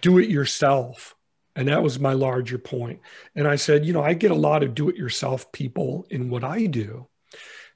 do 0.00 0.18
it 0.18 0.28
yourself. 0.28 1.14
And 1.56 1.66
that 1.68 1.82
was 1.82 1.98
my 1.98 2.12
larger 2.12 2.58
point. 2.58 3.00
And 3.34 3.48
I 3.48 3.56
said, 3.56 3.84
you 3.84 3.92
know, 3.92 4.02
I 4.02 4.14
get 4.14 4.30
a 4.30 4.36
lot 4.36 4.62
of 4.62 4.74
do 4.74 4.88
it 4.88 4.96
yourself 4.96 5.50
people 5.50 6.06
in 6.10 6.30
what 6.30 6.44
I 6.44 6.66
do. 6.66 7.08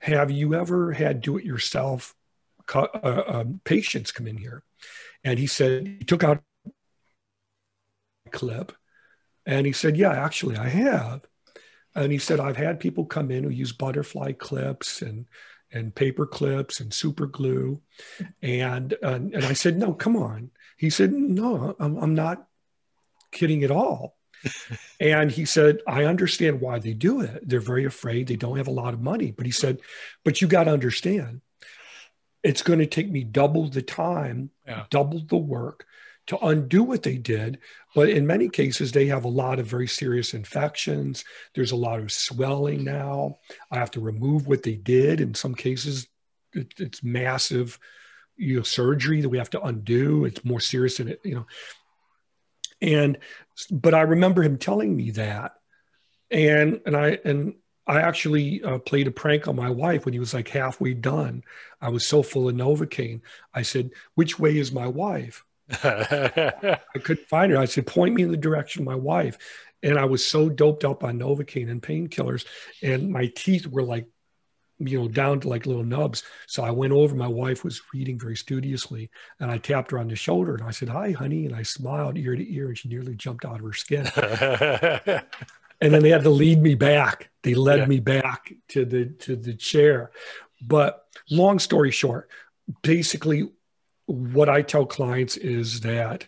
Have 0.02 0.30
you 0.30 0.54
ever 0.54 0.92
had 0.92 1.20
do 1.20 1.38
it 1.38 1.44
yourself 1.44 2.14
uh, 2.74 3.22
um, 3.26 3.60
patients 3.64 4.12
come 4.12 4.26
in 4.26 4.36
here? 4.36 4.62
And 5.24 5.38
he 5.38 5.46
said, 5.46 5.86
he 5.86 6.04
took 6.04 6.24
out 6.24 6.42
a 8.26 8.30
clip 8.30 8.72
and 9.46 9.66
he 9.66 9.72
said, 9.72 9.96
Yeah, 9.96 10.10
actually, 10.10 10.56
I 10.56 10.68
have. 10.68 11.22
And 11.94 12.10
he 12.10 12.18
said, 12.18 12.40
I've 12.40 12.56
had 12.56 12.80
people 12.80 13.04
come 13.04 13.30
in 13.30 13.44
who 13.44 13.50
use 13.50 13.72
butterfly 13.72 14.32
clips 14.32 15.02
and 15.02 15.26
and 15.72 15.94
paper 15.94 16.26
clips 16.26 16.80
and 16.80 16.92
super 16.92 17.26
glue. 17.26 17.80
And, 18.42 18.94
and, 19.02 19.34
and 19.34 19.44
I 19.44 19.54
said, 19.54 19.78
no, 19.78 19.94
come 19.94 20.16
on. 20.16 20.50
He 20.76 20.90
said, 20.90 21.12
no, 21.12 21.74
I'm, 21.80 21.96
I'm 21.96 22.14
not 22.14 22.46
kidding 23.30 23.64
at 23.64 23.70
all. 23.70 24.16
And 25.00 25.30
he 25.30 25.44
said, 25.44 25.80
I 25.86 26.04
understand 26.04 26.60
why 26.60 26.78
they 26.78 26.92
do 26.92 27.20
it. 27.20 27.48
They're 27.48 27.60
very 27.60 27.84
afraid. 27.84 28.26
They 28.26 28.36
don't 28.36 28.56
have 28.56 28.68
a 28.68 28.72
lot 28.72 28.94
of 28.94 29.00
money. 29.00 29.30
But 29.30 29.46
he 29.46 29.52
said, 29.52 29.78
but 30.24 30.40
you 30.40 30.48
got 30.48 30.64
to 30.64 30.72
understand, 30.72 31.40
it's 32.42 32.62
going 32.62 32.80
to 32.80 32.86
take 32.86 33.10
me 33.10 33.24
double 33.24 33.68
the 33.68 33.82
time, 33.82 34.50
yeah. 34.66 34.84
double 34.90 35.20
the 35.20 35.36
work 35.36 35.86
to 36.26 36.38
undo 36.38 36.82
what 36.82 37.02
they 37.02 37.16
did. 37.16 37.58
But 37.94 38.10
in 38.10 38.26
many 38.26 38.48
cases, 38.48 38.92
they 38.92 39.06
have 39.06 39.24
a 39.24 39.28
lot 39.28 39.58
of 39.58 39.66
very 39.66 39.88
serious 39.88 40.34
infections. 40.34 41.24
There's 41.54 41.72
a 41.72 41.76
lot 41.76 42.00
of 42.00 42.12
swelling 42.12 42.84
now. 42.84 43.38
I 43.70 43.78
have 43.78 43.90
to 43.92 44.00
remove 44.00 44.46
what 44.46 44.62
they 44.62 44.76
did. 44.76 45.20
In 45.20 45.34
some 45.34 45.54
cases, 45.54 46.06
it, 46.52 46.74
it's 46.78 47.02
massive 47.02 47.78
you 48.36 48.56
know, 48.56 48.62
surgery 48.62 49.20
that 49.20 49.28
we 49.28 49.38
have 49.38 49.50
to 49.50 49.62
undo. 49.62 50.24
It's 50.24 50.44
more 50.44 50.60
serious 50.60 50.98
than 50.98 51.08
it, 51.08 51.20
you 51.24 51.34
know. 51.34 51.46
And 52.80 53.18
but 53.70 53.94
I 53.94 54.02
remember 54.02 54.42
him 54.42 54.58
telling 54.58 54.96
me 54.96 55.10
that, 55.12 55.52
and 56.30 56.80
and 56.86 56.96
I 56.96 57.18
and 57.24 57.54
I 57.86 58.00
actually 58.00 58.62
uh, 58.62 58.78
played 58.78 59.08
a 59.08 59.10
prank 59.10 59.48
on 59.48 59.56
my 59.56 59.70
wife 59.70 60.04
when 60.04 60.14
he 60.14 60.20
was 60.20 60.34
like 60.34 60.48
halfway 60.48 60.94
done. 60.94 61.42
I 61.80 61.88
was 61.88 62.06
so 62.06 62.22
full 62.22 62.48
of 62.48 62.54
Novocaine. 62.54 63.22
I 63.52 63.62
said, 63.62 63.90
"Which 64.14 64.38
way 64.38 64.56
is 64.56 64.72
my 64.72 64.86
wife?" 64.86 65.44
I 65.82 66.78
couldn't 67.02 67.28
find 67.28 67.52
her. 67.52 67.58
I 67.58 67.64
said, 67.64 67.86
point 67.86 68.14
me 68.14 68.22
in 68.22 68.30
the 68.30 68.36
direction 68.36 68.82
of 68.82 68.86
my 68.86 68.94
wife. 68.94 69.38
And 69.82 69.98
I 69.98 70.04
was 70.04 70.24
so 70.24 70.48
doped 70.48 70.84
up 70.84 71.02
on 71.02 71.18
Novocaine 71.18 71.70
and 71.70 71.82
painkillers, 71.82 72.44
and 72.82 73.10
my 73.10 73.26
teeth 73.34 73.66
were 73.66 73.82
like, 73.82 74.06
you 74.86 75.00
know, 75.00 75.08
down 75.08 75.40
to 75.40 75.48
like 75.48 75.66
little 75.66 75.84
nubs. 75.84 76.22
So 76.46 76.62
I 76.62 76.70
went 76.70 76.92
over. 76.92 77.14
My 77.14 77.28
wife 77.28 77.64
was 77.64 77.80
reading 77.92 78.18
very 78.18 78.36
studiously, 78.36 79.10
and 79.40 79.50
I 79.50 79.58
tapped 79.58 79.90
her 79.90 79.98
on 79.98 80.08
the 80.08 80.16
shoulder 80.16 80.54
and 80.54 80.64
I 80.64 80.70
said, 80.70 80.88
"Hi, 80.88 81.12
honey," 81.12 81.46
and 81.46 81.54
I 81.54 81.62
smiled 81.62 82.18
ear 82.18 82.36
to 82.36 82.54
ear, 82.54 82.68
and 82.68 82.78
she 82.78 82.88
nearly 82.88 83.14
jumped 83.14 83.44
out 83.44 83.60
of 83.60 83.66
her 83.66 83.72
skin. 83.72 84.06
and 85.80 85.92
then 85.92 86.02
they 86.02 86.10
had 86.10 86.22
to 86.24 86.30
lead 86.30 86.62
me 86.62 86.74
back. 86.74 87.30
They 87.42 87.54
led 87.54 87.80
yeah. 87.80 87.86
me 87.86 88.00
back 88.00 88.52
to 88.68 88.84
the 88.84 89.06
to 89.20 89.36
the 89.36 89.54
chair. 89.54 90.10
But 90.60 91.04
long 91.30 91.58
story 91.58 91.90
short, 91.90 92.28
basically 92.82 93.48
what 94.06 94.48
I 94.48 94.62
tell 94.62 94.86
clients 94.86 95.36
is 95.36 95.80
that, 95.80 96.26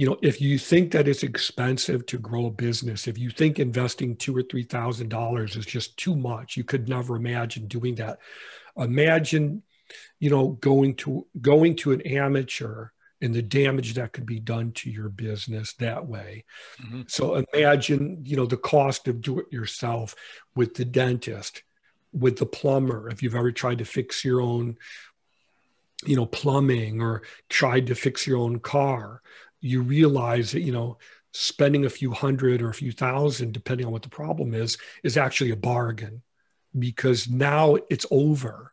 you 0.00 0.06
know, 0.06 0.16
if 0.22 0.40
you 0.40 0.56
think 0.56 0.92
that 0.92 1.06
it's 1.08 1.22
expensive 1.22 2.06
to 2.06 2.16
grow 2.16 2.46
a 2.46 2.50
business, 2.50 3.06
if 3.06 3.18
you 3.18 3.28
think 3.28 3.58
investing 3.58 4.16
two 4.16 4.34
or 4.34 4.42
three 4.42 4.62
thousand 4.62 5.10
dollars 5.10 5.56
is 5.56 5.66
just 5.66 5.94
too 5.98 6.16
much, 6.16 6.56
you 6.56 6.64
could 6.64 6.88
never 6.88 7.16
imagine 7.16 7.66
doing 7.66 7.96
that. 7.96 8.18
Imagine, 8.78 9.62
you 10.18 10.30
know, 10.30 10.52
going 10.62 10.94
to 10.94 11.26
going 11.42 11.76
to 11.76 11.92
an 11.92 12.00
amateur 12.00 12.86
and 13.20 13.34
the 13.34 13.42
damage 13.42 13.92
that 13.92 14.14
could 14.14 14.24
be 14.24 14.40
done 14.40 14.72
to 14.72 14.90
your 14.90 15.10
business 15.10 15.74
that 15.74 16.06
way. 16.06 16.46
Mm-hmm. 16.82 17.02
So 17.06 17.44
imagine, 17.52 18.22
you 18.24 18.38
know, 18.38 18.46
the 18.46 18.56
cost 18.56 19.06
of 19.06 19.20
do 19.20 19.40
it 19.40 19.52
yourself 19.52 20.14
with 20.56 20.76
the 20.76 20.86
dentist, 20.86 21.62
with 22.14 22.38
the 22.38 22.46
plumber, 22.46 23.10
if 23.10 23.22
you've 23.22 23.34
ever 23.34 23.52
tried 23.52 23.76
to 23.80 23.84
fix 23.84 24.24
your 24.24 24.40
own 24.40 24.78
you 26.06 26.16
know 26.16 26.24
plumbing 26.24 27.02
or 27.02 27.20
tried 27.50 27.88
to 27.88 27.94
fix 27.94 28.26
your 28.26 28.38
own 28.38 28.58
car 28.58 29.20
you 29.60 29.82
realize 29.82 30.52
that 30.52 30.60
you 30.60 30.72
know 30.72 30.98
spending 31.32 31.84
a 31.84 31.90
few 31.90 32.10
hundred 32.10 32.60
or 32.60 32.70
a 32.70 32.74
few 32.74 32.92
thousand 32.92 33.52
depending 33.52 33.86
on 33.86 33.92
what 33.92 34.02
the 34.02 34.08
problem 34.08 34.52
is 34.54 34.76
is 35.02 35.16
actually 35.16 35.50
a 35.50 35.56
bargain 35.56 36.22
because 36.78 37.28
now 37.28 37.76
it's 37.88 38.06
over. 38.10 38.72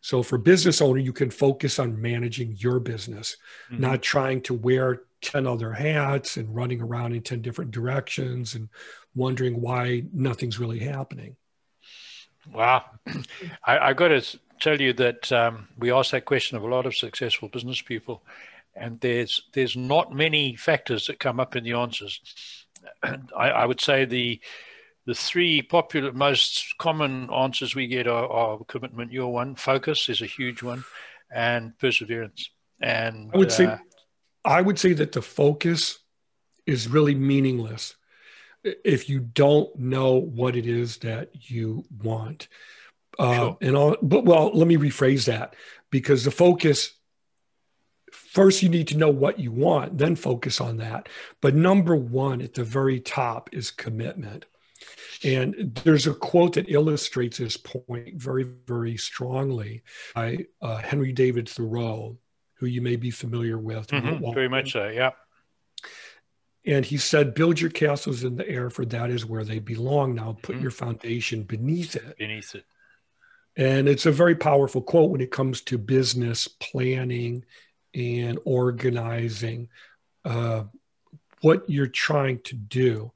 So 0.00 0.22
for 0.22 0.38
business 0.38 0.80
owner 0.80 1.00
you 1.00 1.12
can 1.12 1.30
focus 1.30 1.78
on 1.78 2.00
managing 2.00 2.56
your 2.58 2.78
business 2.78 3.36
mm-hmm. 3.70 3.82
not 3.82 4.02
trying 4.02 4.42
to 4.42 4.54
wear 4.54 5.02
10 5.22 5.46
other 5.46 5.72
hats 5.72 6.36
and 6.36 6.54
running 6.54 6.80
around 6.80 7.12
in 7.12 7.22
10 7.22 7.42
different 7.42 7.70
directions 7.72 8.54
and 8.54 8.68
wondering 9.14 9.60
why 9.60 10.04
nothing's 10.12 10.60
really 10.60 10.78
happening. 10.78 11.36
Wow. 12.52 12.84
I, 13.64 13.78
I 13.78 13.92
got 13.92 14.08
to 14.08 14.38
tell 14.60 14.80
you 14.80 14.92
that 14.94 15.30
um, 15.32 15.68
we 15.76 15.92
ask 15.92 16.12
that 16.12 16.24
question 16.24 16.56
of 16.56 16.62
a 16.62 16.68
lot 16.68 16.86
of 16.86 16.96
successful 16.96 17.48
business 17.48 17.82
people, 17.82 18.22
and 18.80 19.00
there's 19.00 19.42
there's 19.52 19.76
not 19.76 20.12
many 20.12 20.56
factors 20.56 21.06
that 21.06 21.18
come 21.18 21.40
up 21.40 21.56
in 21.56 21.64
the 21.64 21.72
answers. 21.72 22.20
I, 23.02 23.50
I 23.50 23.66
would 23.66 23.80
say 23.80 24.04
the 24.04 24.40
the 25.06 25.14
three 25.14 25.62
popular, 25.62 26.12
most 26.12 26.74
common 26.78 27.30
answers 27.32 27.74
we 27.74 27.86
get 27.86 28.06
are, 28.06 28.28
are 28.28 28.58
commitment. 28.64 29.10
Your 29.10 29.32
one, 29.32 29.54
focus 29.54 30.08
is 30.10 30.20
a 30.20 30.26
huge 30.26 30.62
one, 30.62 30.84
and 31.30 31.76
perseverance. 31.78 32.50
And 32.80 33.30
I 33.32 33.38
would 33.38 33.48
uh, 33.48 33.50
say, 33.50 33.76
I 34.44 34.60
would 34.60 34.78
say 34.78 34.92
that 34.92 35.12
the 35.12 35.22
focus 35.22 35.98
is 36.66 36.88
really 36.88 37.14
meaningless 37.14 37.96
if 38.62 39.08
you 39.08 39.20
don't 39.20 39.74
know 39.78 40.14
what 40.16 40.56
it 40.56 40.66
is 40.66 40.98
that 40.98 41.30
you 41.32 41.84
want. 42.02 42.48
Uh, 43.18 43.34
sure. 43.34 43.58
And 43.62 43.76
all, 43.76 43.96
but 44.02 44.24
well, 44.24 44.50
let 44.52 44.68
me 44.68 44.76
rephrase 44.76 45.24
that 45.24 45.56
because 45.90 46.24
the 46.24 46.30
focus 46.30 46.92
first 48.28 48.62
you 48.62 48.68
need 48.68 48.88
to 48.88 48.96
know 48.96 49.10
what 49.10 49.38
you 49.38 49.50
want, 49.50 49.98
then 49.98 50.16
focus 50.16 50.60
on 50.60 50.76
that. 50.78 51.08
But 51.40 51.54
number 51.54 51.96
one 51.96 52.42
at 52.42 52.54
the 52.54 52.64
very 52.64 53.00
top 53.00 53.50
is 53.52 53.70
commitment. 53.70 54.44
And 55.24 55.80
there's 55.82 56.06
a 56.06 56.14
quote 56.14 56.54
that 56.54 56.70
illustrates 56.70 57.38
this 57.38 57.56
point 57.56 58.14
very, 58.14 58.44
very 58.44 58.96
strongly 58.96 59.82
by 60.14 60.46
uh, 60.62 60.76
Henry 60.76 61.12
David 61.12 61.48
Thoreau, 61.48 62.18
who 62.54 62.66
you 62.66 62.80
may 62.80 62.96
be 62.96 63.10
familiar 63.10 63.58
with. 63.58 63.88
Mm-hmm, 63.88 64.32
very 64.32 64.48
much 64.48 64.72
so, 64.72 64.88
yeah. 64.88 65.10
And 66.64 66.84
he 66.84 66.98
said, 66.98 67.34
Build 67.34 67.60
your 67.60 67.70
castles 67.70 68.22
in 68.24 68.36
the 68.36 68.48
air, 68.48 68.70
for 68.70 68.84
that 68.84 69.10
is 69.10 69.24
where 69.24 69.44
they 69.44 69.58
belong. 69.58 70.14
Now 70.14 70.36
put 70.42 70.56
mm-hmm. 70.56 70.62
your 70.62 70.70
foundation 70.70 71.42
beneath 71.42 71.96
it. 71.96 72.18
Beneath 72.18 72.54
it. 72.54 72.64
And 73.56 73.88
it's 73.88 74.06
a 74.06 74.12
very 74.12 74.36
powerful 74.36 74.82
quote 74.82 75.10
when 75.10 75.20
it 75.20 75.32
comes 75.32 75.62
to 75.62 75.78
business 75.78 76.46
planning 76.46 77.44
and 77.94 78.38
organizing 78.44 79.68
uh, 80.24 80.64
what 81.40 81.68
you're 81.68 81.86
trying 81.86 82.40
to 82.42 82.54
do. 82.54 83.12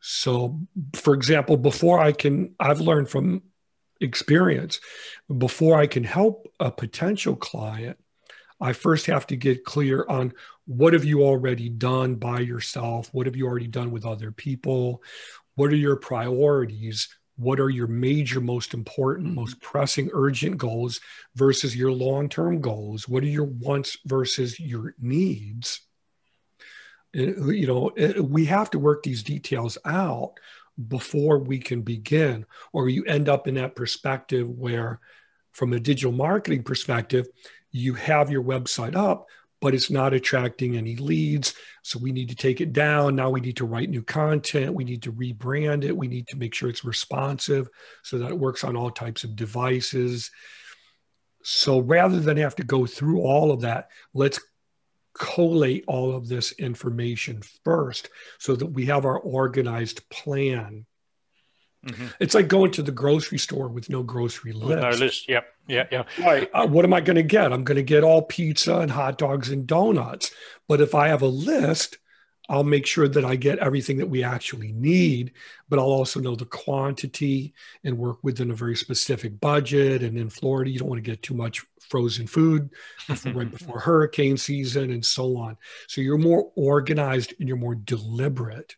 So, 0.00 0.60
for 0.94 1.14
example, 1.14 1.56
before 1.56 1.98
I 1.98 2.12
can, 2.12 2.54
I've 2.58 2.80
learned 2.80 3.08
from 3.08 3.42
experience, 4.00 4.80
before 5.36 5.78
I 5.78 5.86
can 5.86 6.04
help 6.04 6.48
a 6.58 6.70
potential 6.70 7.36
client, 7.36 7.98
I 8.60 8.72
first 8.72 9.06
have 9.06 9.26
to 9.28 9.36
get 9.36 9.64
clear 9.64 10.04
on 10.08 10.32
what 10.66 10.92
have 10.92 11.04
you 11.04 11.22
already 11.22 11.68
done 11.68 12.16
by 12.16 12.40
yourself? 12.40 13.08
What 13.12 13.26
have 13.26 13.36
you 13.36 13.46
already 13.46 13.68
done 13.68 13.90
with 13.90 14.04
other 14.04 14.32
people? 14.32 15.02
What 15.54 15.72
are 15.72 15.76
your 15.76 15.96
priorities? 15.96 17.08
What 17.40 17.58
are 17.58 17.70
your 17.70 17.86
major, 17.86 18.40
most 18.40 18.74
important, 18.74 19.28
mm-hmm. 19.28 19.36
most 19.36 19.60
pressing, 19.62 20.10
urgent 20.12 20.58
goals 20.58 21.00
versus 21.34 21.74
your 21.74 21.90
long 21.90 22.28
term 22.28 22.60
goals? 22.60 23.08
What 23.08 23.22
are 23.22 23.28
your 23.28 23.44
wants 23.44 23.96
versus 24.04 24.60
your 24.60 24.94
needs? 25.00 25.80
you 27.12 27.66
know 27.66 27.90
we 28.22 28.44
have 28.44 28.70
to 28.70 28.78
work 28.78 29.02
these 29.02 29.22
details 29.22 29.76
out 29.84 30.34
before 30.88 31.38
we 31.38 31.58
can 31.58 31.82
begin 31.82 32.46
or 32.72 32.88
you 32.88 33.04
end 33.04 33.28
up 33.28 33.48
in 33.48 33.54
that 33.54 33.74
perspective 33.74 34.48
where 34.48 35.00
from 35.52 35.72
a 35.72 35.80
digital 35.80 36.12
marketing 36.12 36.62
perspective 36.62 37.26
you 37.72 37.94
have 37.94 38.30
your 38.30 38.42
website 38.44 38.94
up 38.94 39.26
but 39.60 39.74
it's 39.74 39.90
not 39.90 40.14
attracting 40.14 40.76
any 40.76 40.96
leads 40.96 41.54
so 41.82 41.98
we 41.98 42.12
need 42.12 42.28
to 42.28 42.36
take 42.36 42.60
it 42.60 42.72
down 42.72 43.14
now 43.14 43.30
we 43.30 43.40
need 43.40 43.56
to 43.56 43.66
write 43.66 43.90
new 43.90 44.02
content 44.02 44.74
we 44.74 44.84
need 44.84 45.02
to 45.02 45.12
rebrand 45.12 45.84
it 45.84 45.96
we 45.96 46.08
need 46.08 46.26
to 46.26 46.36
make 46.36 46.54
sure 46.54 46.68
it's 46.68 46.84
responsive 46.84 47.68
so 48.02 48.18
that 48.18 48.30
it 48.30 48.38
works 48.38 48.64
on 48.64 48.76
all 48.76 48.90
types 48.90 49.24
of 49.24 49.36
devices 49.36 50.30
so 51.42 51.78
rather 51.80 52.20
than 52.20 52.36
have 52.36 52.56
to 52.56 52.64
go 52.64 52.86
through 52.86 53.20
all 53.20 53.50
of 53.50 53.62
that 53.62 53.88
let's 54.14 54.40
collate 55.14 55.84
all 55.86 56.14
of 56.14 56.28
this 56.28 56.52
information 56.52 57.42
first 57.64 58.08
so 58.38 58.54
that 58.56 58.66
we 58.66 58.86
have 58.86 59.04
our 59.04 59.18
organized 59.18 60.08
plan. 60.08 60.86
Mm-hmm. 61.86 62.06
It's 62.20 62.34
like 62.34 62.48
going 62.48 62.72
to 62.72 62.82
the 62.82 62.92
grocery 62.92 63.38
store 63.38 63.68
with 63.68 63.88
no 63.88 64.02
grocery 64.02 64.52
list. 64.52 64.82
No 64.82 65.04
list. 65.04 65.28
Yep. 65.28 65.46
Yeah. 65.70 65.86
Yeah. 65.90 66.04
Right. 66.18 66.50
Uh, 66.52 66.66
what 66.66 66.84
am 66.84 66.92
I 66.92 67.00
going 67.00 67.16
to 67.16 67.22
get? 67.22 67.52
I'm 67.52 67.64
going 67.64 67.76
to 67.76 67.82
get 67.82 68.02
all 68.02 68.22
pizza 68.22 68.78
and 68.78 68.90
hot 68.90 69.18
dogs 69.18 69.50
and 69.50 69.66
donuts. 69.66 70.32
But 70.68 70.80
if 70.80 70.94
I 70.94 71.08
have 71.08 71.22
a 71.22 71.28
list, 71.28 71.98
I'll 72.48 72.64
make 72.64 72.86
sure 72.86 73.06
that 73.06 73.24
I 73.24 73.36
get 73.36 73.60
everything 73.60 73.98
that 73.98 74.08
we 74.08 74.24
actually 74.24 74.72
need, 74.72 75.32
but 75.68 75.78
I'll 75.78 75.92
also 75.92 76.18
know 76.18 76.34
the 76.34 76.46
quantity 76.46 77.54
and 77.84 77.96
work 77.96 78.18
within 78.24 78.50
a 78.50 78.54
very 78.54 78.74
specific 78.74 79.38
budget. 79.38 80.02
And 80.02 80.18
in 80.18 80.28
Florida, 80.28 80.68
you 80.68 80.80
don't 80.80 80.88
want 80.88 81.02
to 81.02 81.08
get 81.08 81.22
too 81.22 81.34
much 81.34 81.64
frozen 81.88 82.26
food 82.26 82.70
before, 83.06 83.32
right 83.34 83.50
before 83.50 83.78
hurricane 83.78 84.36
season 84.36 84.90
and 84.90 85.06
so 85.06 85.36
on. 85.36 85.56
So 85.86 86.00
you're 86.00 86.18
more 86.18 86.50
organized 86.56 87.34
and 87.38 87.46
you're 87.46 87.56
more 87.56 87.76
deliberate. 87.76 88.74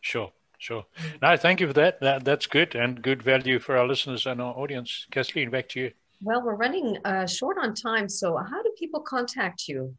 Sure. 0.00 0.30
Sure. 0.58 0.86
No, 1.20 1.36
thank 1.36 1.60
you 1.60 1.66
for 1.66 1.72
that. 1.74 2.00
that. 2.00 2.24
That's 2.24 2.46
good 2.46 2.76
and 2.76 3.02
good 3.02 3.22
value 3.22 3.58
for 3.58 3.76
our 3.76 3.86
listeners 3.88 4.24
and 4.24 4.40
our 4.40 4.54
audience. 4.54 5.06
Kathleen, 5.10 5.50
back 5.50 5.68
to 5.70 5.80
you. 5.80 5.92
Well, 6.22 6.42
we're 6.42 6.54
running 6.54 6.98
uh, 7.04 7.26
short 7.26 7.58
on 7.58 7.74
time. 7.74 8.08
So, 8.08 8.36
how 8.36 8.62
do 8.62 8.72
people 8.78 9.00
contact 9.00 9.68
you? 9.68 9.94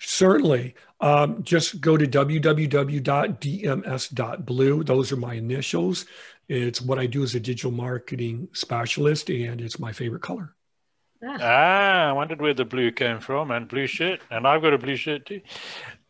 Certainly. 0.00 0.74
Um, 1.00 1.42
just 1.42 1.80
go 1.80 1.96
to 1.96 2.06
www.dms.blue. 2.06 2.64
Those 4.84 5.12
are 5.12 5.16
my 5.16 5.34
initials. 5.34 6.06
It's 6.48 6.82
what 6.82 6.98
I 6.98 7.06
do 7.06 7.22
as 7.22 7.34
a 7.34 7.40
digital 7.40 7.70
marketing 7.70 8.48
specialist, 8.52 9.30
and 9.30 9.60
it's 9.60 9.78
my 9.78 9.92
favorite 9.92 10.22
color. 10.22 10.54
Ah. 11.24 11.36
ah, 11.40 12.08
I 12.10 12.12
wondered 12.12 12.40
where 12.40 12.54
the 12.54 12.64
blue 12.64 12.90
came 12.90 13.20
from, 13.20 13.52
and 13.52 13.68
blue 13.68 13.86
shirt, 13.86 14.20
and 14.30 14.46
I've 14.46 14.60
got 14.60 14.74
a 14.74 14.78
blue 14.78 14.96
shirt 14.96 15.24
too. 15.26 15.40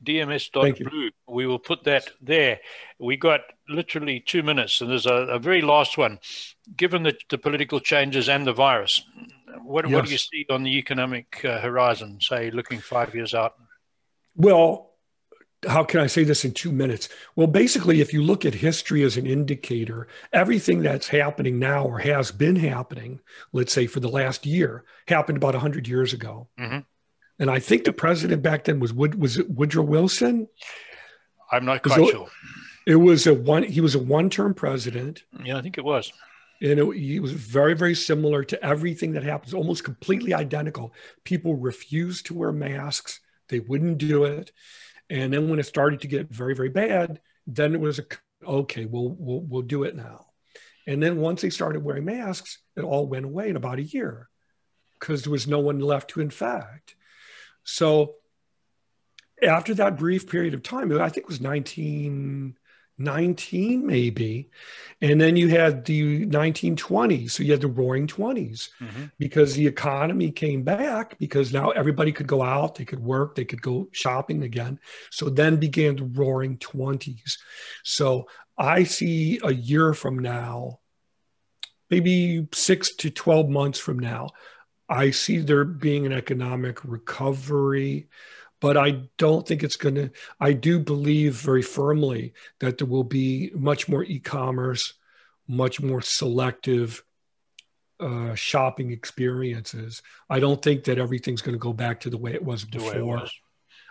DMS.blue. 0.03 1.11
We 1.29 1.47
will 1.47 1.59
put 1.59 1.85
that 1.85 2.11
there. 2.21 2.61
We 2.99 3.17
got 3.17 3.41
literally 3.69 4.21
two 4.21 4.43
minutes, 4.43 4.81
and 4.81 4.91
there's 4.91 5.07
a, 5.07 5.15
a 5.15 5.39
very 5.39 5.63
last 5.63 5.97
one. 5.99 6.19
Given 6.77 7.03
the, 7.03 7.17
the 7.29 7.39
political 7.39 7.81
changes 7.81 8.29
and 8.29 8.47
the 8.47 8.53
virus, 8.53 9.03
what, 9.63 9.87
yes. 9.89 9.95
what 9.95 10.07
do 10.07 10.13
you 10.13 10.19
see 10.19 10.47
on 10.51 10.63
the 10.63 10.79
economic 10.79 11.45
uh, 11.45 11.61
horizon, 11.61 12.19
say, 12.21 12.51
looking 12.51 12.79
five 12.79 13.15
years 13.15 13.35
out? 13.35 13.55
Well, 14.35 14.93
how 15.69 15.85
can 15.85 16.01
I 16.01 16.07
say 16.07 16.25
this 16.25 16.45
in 16.45 16.53
two 16.53 16.73
minutes? 16.73 17.09
Well, 17.37 17.47
basically, 17.47 18.01
if 18.01 18.13
you 18.13 18.23
look 18.23 18.45
at 18.45 18.55
history 18.55 19.03
as 19.03 19.17
an 19.17 19.27
indicator, 19.27 20.09
everything 20.33 20.83
that's 20.83 21.09
happening 21.09 21.59
now 21.59 21.85
or 21.85 21.99
has 22.01 22.33
been 22.33 22.57
happening, 22.57 23.21
let's 23.53 23.73
say 23.73 23.87
for 23.87 24.01
the 24.01 24.09
last 24.09 24.45
year, 24.45 24.85
happened 25.07 25.37
about 25.37 25.55
100 25.55 25.87
years 25.87 26.13
ago. 26.13 26.49
Mm-hmm. 26.59 26.79
And 27.43 27.51
I 27.51 27.59
think 27.59 27.83
the 27.83 27.93
president 27.93 28.41
back 28.41 28.63
then 28.63 28.79
was 28.79 28.93
Wood, 28.93 29.17
was 29.17 29.37
it 29.37 29.51
Woodrow 29.51 29.83
Wilson? 29.83 30.47
I'm 31.51 31.65
not 31.65 31.83
quite 31.83 32.09
sure. 32.09 32.29
It 32.87 32.95
was 32.95 33.27
a 33.27 33.35
one. 33.35 33.65
He 33.65 33.81
was 33.81 33.97
a 33.97 33.99
one-term 33.99 34.55
president. 34.55 35.25
Yeah, 35.45 35.59
I 35.59 35.63
think 35.63 35.77
it 35.77 35.85
was 35.85 36.13
and 36.63 36.79
it, 36.79 36.85
it, 36.85 37.21
was 37.21 37.33
very 37.33 37.75
very 37.75 37.95
similar 37.95 38.45
to 38.45 38.65
everything 38.65 39.13
that 39.13 39.25
happens 39.25 39.53
almost 39.53 39.83
completely 39.83 40.33
identical 40.33 40.95
people 41.25 41.57
refused 41.57 42.27
to 42.27 42.35
wear 42.35 42.53
masks 42.53 43.21
they 43.49 43.59
wouldn't 43.59 43.99
do 43.99 44.25
it 44.25 44.53
and 45.11 45.33
then 45.33 45.51
when 45.51 45.59
it 45.59 45.67
started 45.67 46.01
to 46.01 46.07
get 46.07 46.31
very 46.31 46.55
very 46.55 46.69
bad 46.69 47.21
then 47.47 47.75
it 47.75 47.81
was 47.81 47.99
a, 47.99 48.05
okay 48.47 48.85
we'll, 48.85 49.17
we'll 49.19 49.41
we'll 49.41 49.63
do 49.63 49.83
it 49.83 49.97
now 49.97 50.27
and 50.87 51.03
then 51.03 51.17
once 51.17 51.43
they 51.43 51.51
started 51.51 51.83
wearing 51.83 52.05
masks 52.05 52.59
it 52.77 52.83
all 52.83 53.07
went 53.07 53.25
away 53.25 53.49
in 53.49 53.57
about 53.57 53.79
a 53.79 53.83
year 53.83 54.29
because 55.01 55.23
there 55.23 55.33
was 55.33 55.49
no 55.49 55.59
one 55.59 55.81
left 55.81 56.11
to 56.11 56.21
infect 56.21 56.95
so 57.65 58.15
after 59.43 59.75
that 59.75 59.99
brief 59.99 60.29
period 60.29 60.55
of 60.55 60.63
time 60.63 60.93
i 61.01 61.09
think 61.09 61.25
it 61.25 61.29
was 61.29 61.41
19 61.41 62.57
19 62.99 63.87
maybe 63.87 64.51
and 65.01 65.21
then 65.21 65.35
you 65.35 65.49
had 65.49 65.85
the 65.85 66.27
1920s 66.27 67.31
so 67.31 67.43
you 67.43 67.51
had 67.51 67.61
the 67.61 67.67
roaring 67.67 68.07
20s 68.07 68.69
mm-hmm. 68.81 69.05
because 69.19 69.55
the 69.55 69.67
economy 69.67 70.31
came 70.31 70.63
back 70.63 71.19
because 71.19 71.53
now 71.53 71.71
everybody 71.71 72.13
could 72.13 72.27
go 72.27 72.43
out 72.43 72.75
they 72.75 72.85
could 72.85 73.01
work 73.01 73.35
they 73.35 73.45
could 73.45 73.63
go 73.63 73.89
shopping 73.93 74.43
again. 74.43 74.79
So 75.11 75.29
then 75.29 75.57
began 75.57 75.97
the 75.97 76.05
roaring 76.05 76.59
20s 76.59 77.39
so 77.83 78.29
i 78.59 78.85
see 78.85 79.41
a 79.43 79.53
year 79.53 79.95
from 79.95 80.19
now 80.19 80.79
maybe 81.91 82.47
6 82.53 82.97
to 82.97 83.11
12 83.11 83.49
months 83.49 83.79
from 83.79 83.99
now 83.99 84.29
i 84.93 85.11
see 85.11 85.39
there 85.39 85.65
being 85.65 86.07
an 86.07 86.13
economic 86.13 86.85
recovery 86.85 88.09
but 88.63 88.77
I 88.77 89.03
don't 89.19 89.47
think 89.47 89.65
it's 89.65 89.77
going 89.77 89.97
to. 89.97 90.11
I 90.39 90.53
do 90.53 90.79
believe 90.79 91.35
very 91.35 91.63
firmly 91.63 92.33
that 92.61 92.79
there 92.79 92.87
will 92.87 93.03
be 93.03 93.51
much 93.57 93.89
more 93.89 94.05
e 94.05 94.21
commerce, 94.21 94.95
much 95.49 95.83
more 95.83 96.01
selective 96.01 97.03
uh, 97.99 98.37
shopping 98.37 98.93
experiences. 98.93 100.01
I 100.31 100.39
don't 100.39 100.63
think 100.63 100.85
that 100.85 100.99
everything's 100.99 101.43
going 101.43 101.57
to 101.57 101.59
go 101.59 101.73
back 101.73 101.99
to 102.01 102.11
the 102.11 102.19
way 102.19 102.35
it 102.35 102.45
was 102.45 102.65
before. 102.65 102.97
It 102.97 103.05
was. 103.05 103.33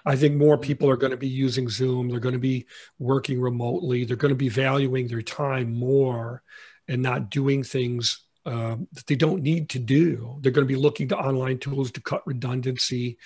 I 0.06 0.16
think 0.16 0.36
more 0.36 0.58
people 0.58 0.90
are 0.90 0.98
going 0.98 1.12
to 1.12 1.18
be 1.18 1.28
using 1.28 1.68
Zoom. 1.68 2.08
They're 2.08 2.22
going 2.22 2.34
to 2.34 2.40
be 2.40 2.66
working 2.98 3.42
remotely. 3.42 4.06
They're 4.06 4.16
going 4.16 4.34
to 4.34 4.36
be 4.36 4.50
valuing 4.50 5.08
their 5.08 5.22
time 5.22 5.74
more 5.74 6.44
and 6.88 7.02
not 7.02 7.30
doing 7.30 7.62
things 7.64 8.22
um, 8.46 8.88
that 8.94 9.08
they 9.08 9.16
don't 9.16 9.44
need 9.44 9.70
to 9.70 9.80
do. 9.80 10.38
They're 10.42 10.52
going 10.52 10.68
to 10.68 10.74
be 10.74 10.80
looking 10.80 11.08
to 11.10 11.18
online 11.18 11.60
tools 11.60 11.92
to 11.92 12.02
cut 12.02 12.26
redundancy 12.26 13.18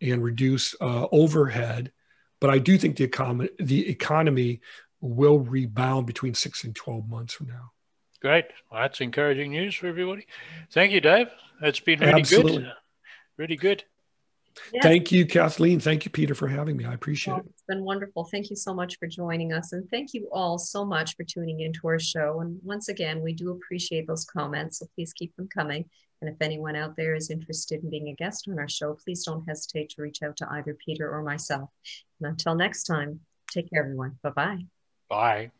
and 0.00 0.22
reduce 0.22 0.74
uh, 0.80 1.06
overhead. 1.12 1.92
But 2.40 2.50
I 2.50 2.58
do 2.58 2.78
think 2.78 2.96
the, 2.96 3.06
econ- 3.06 3.48
the 3.58 3.88
economy 3.88 4.60
will 5.00 5.38
rebound 5.38 6.06
between 6.06 6.34
six 6.34 6.64
and 6.64 6.74
12 6.74 7.08
months 7.08 7.34
from 7.34 7.48
now. 7.48 7.72
Great. 8.20 8.46
Well, 8.70 8.82
that's 8.82 9.00
encouraging 9.00 9.52
news 9.52 9.74
for 9.74 9.86
everybody. 9.86 10.26
Thank 10.72 10.92
you, 10.92 11.00
Dave. 11.00 11.28
It's 11.62 11.80
been 11.80 12.00
really 12.00 12.20
Absolutely. 12.20 12.58
good. 12.58 12.72
Really 13.38 13.56
good. 13.56 13.84
Yes. 14.72 14.82
Thank 14.82 15.12
you, 15.12 15.26
Kathleen. 15.26 15.80
Thank 15.80 16.04
you, 16.04 16.10
Peter, 16.10 16.34
for 16.34 16.48
having 16.48 16.76
me. 16.76 16.84
I 16.84 16.94
appreciate 16.94 17.34
Well, 17.34 17.42
it. 17.42 17.50
it's 17.50 17.62
been 17.68 17.84
wonderful. 17.84 18.24
Thank 18.24 18.50
you 18.50 18.56
so 18.56 18.72
much 18.74 18.98
for 18.98 19.06
joining 19.06 19.52
us. 19.52 19.72
And 19.72 19.88
thank 19.90 20.14
you 20.14 20.28
all 20.32 20.58
so 20.58 20.84
much 20.84 21.16
for 21.16 21.24
tuning 21.24 21.60
into 21.60 21.86
our 21.88 21.98
show. 21.98 22.40
And 22.40 22.58
once 22.62 22.88
again, 22.88 23.22
we 23.22 23.32
do 23.32 23.50
appreciate 23.50 24.06
those 24.06 24.24
comments. 24.24 24.78
So 24.78 24.86
please 24.94 25.12
keep 25.12 25.34
them 25.36 25.48
coming. 25.48 25.84
And 26.20 26.28
if 26.28 26.36
anyone 26.40 26.76
out 26.76 26.96
there 26.96 27.14
is 27.14 27.30
interested 27.30 27.82
in 27.82 27.90
being 27.90 28.08
a 28.08 28.14
guest 28.14 28.46
on 28.48 28.58
our 28.58 28.68
show, 28.68 28.94
please 28.94 29.24
don't 29.24 29.44
hesitate 29.48 29.90
to 29.90 30.02
reach 30.02 30.22
out 30.22 30.36
to 30.38 30.48
either 30.50 30.74
Peter 30.74 31.10
or 31.10 31.22
myself. 31.22 31.70
And 32.20 32.30
until 32.30 32.54
next 32.54 32.84
time, 32.84 33.20
take 33.50 33.70
care, 33.70 33.82
everyone. 33.82 34.18
Bye 34.22 34.30
bye. 34.30 34.58
Bye. 35.08 35.50